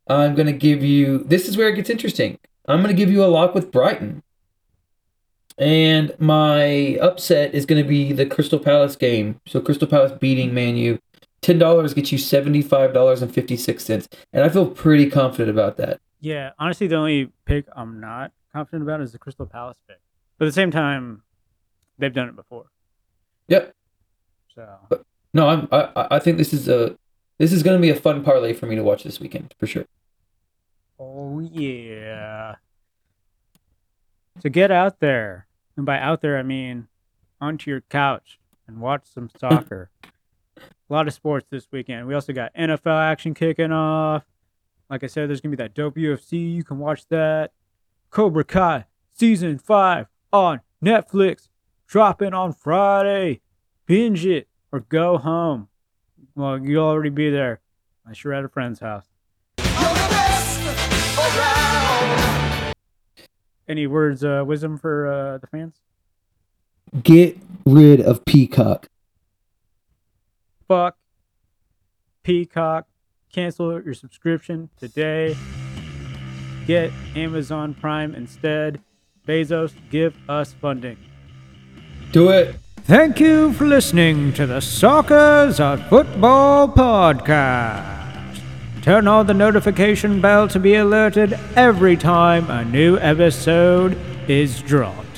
[0.08, 1.20] I'm gonna give you.
[1.20, 2.38] This is where it gets interesting.
[2.68, 4.22] I'm gonna give you a lock with Brighton,
[5.58, 9.40] and my upset is gonna be the Crystal Palace game.
[9.48, 11.00] So Crystal Palace beating Man U.
[11.42, 15.10] Ten dollars gets you seventy five dollars and fifty six cents, and I feel pretty
[15.10, 16.02] confident about that.
[16.22, 19.98] Yeah, honestly, the only pick I'm not confident about is the Crystal Palace pick.
[20.38, 21.24] But at the same time,
[21.98, 22.66] they've done it before.
[23.48, 23.74] Yep.
[24.56, 25.04] So But,
[25.34, 25.68] No, I'm.
[25.72, 26.96] I, I- think this is a.
[27.40, 29.66] This is going to be a fun parlay for me to watch this weekend for
[29.66, 29.86] sure.
[31.00, 32.56] Oh yeah.
[34.44, 36.88] So get out there, and by out there I mean
[37.40, 39.90] onto your couch and watch some soccer.
[40.56, 40.62] a
[40.94, 42.06] lot of sports this weekend.
[42.08, 44.24] We also got NFL action kicking off.
[44.92, 46.54] Like I said, there's gonna be that dope UFC.
[46.54, 47.54] You can watch that.
[48.10, 51.48] Cobra Kai season five on Netflix,
[51.88, 53.40] dropping on Friday.
[53.86, 55.70] Binge it or go home.
[56.36, 57.62] Well, you'll already be there,
[58.04, 59.06] unless you're at a friend's house.
[63.70, 65.76] Any words, uh, wisdom for uh, the fans?
[67.02, 68.90] Get rid of Peacock.
[70.68, 70.98] Fuck
[72.24, 72.88] Peacock.
[73.32, 75.36] Cancel your subscription today.
[76.68, 78.82] Get Amazon Prime instead.
[79.28, 80.98] Bezos, give us funding.
[82.12, 82.56] Do it.
[82.84, 88.42] Thank you for listening to the Soccers of Football podcast.
[88.82, 95.11] Turn on the notification bell to be alerted every time a new episode is dropped.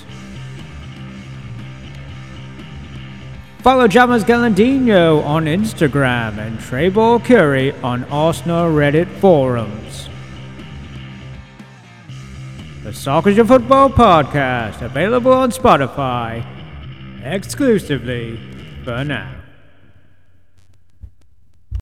[3.64, 10.10] Follow Jamez Galandino on Instagram and Treyball Curry on Arsenal Reddit forums.
[12.84, 16.46] The Soccers of Football podcast available on Spotify
[17.24, 18.38] exclusively
[18.84, 19.34] for now.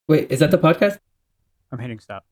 [0.07, 0.99] Wait, is that the podcast?
[1.71, 2.25] I'm hitting stop.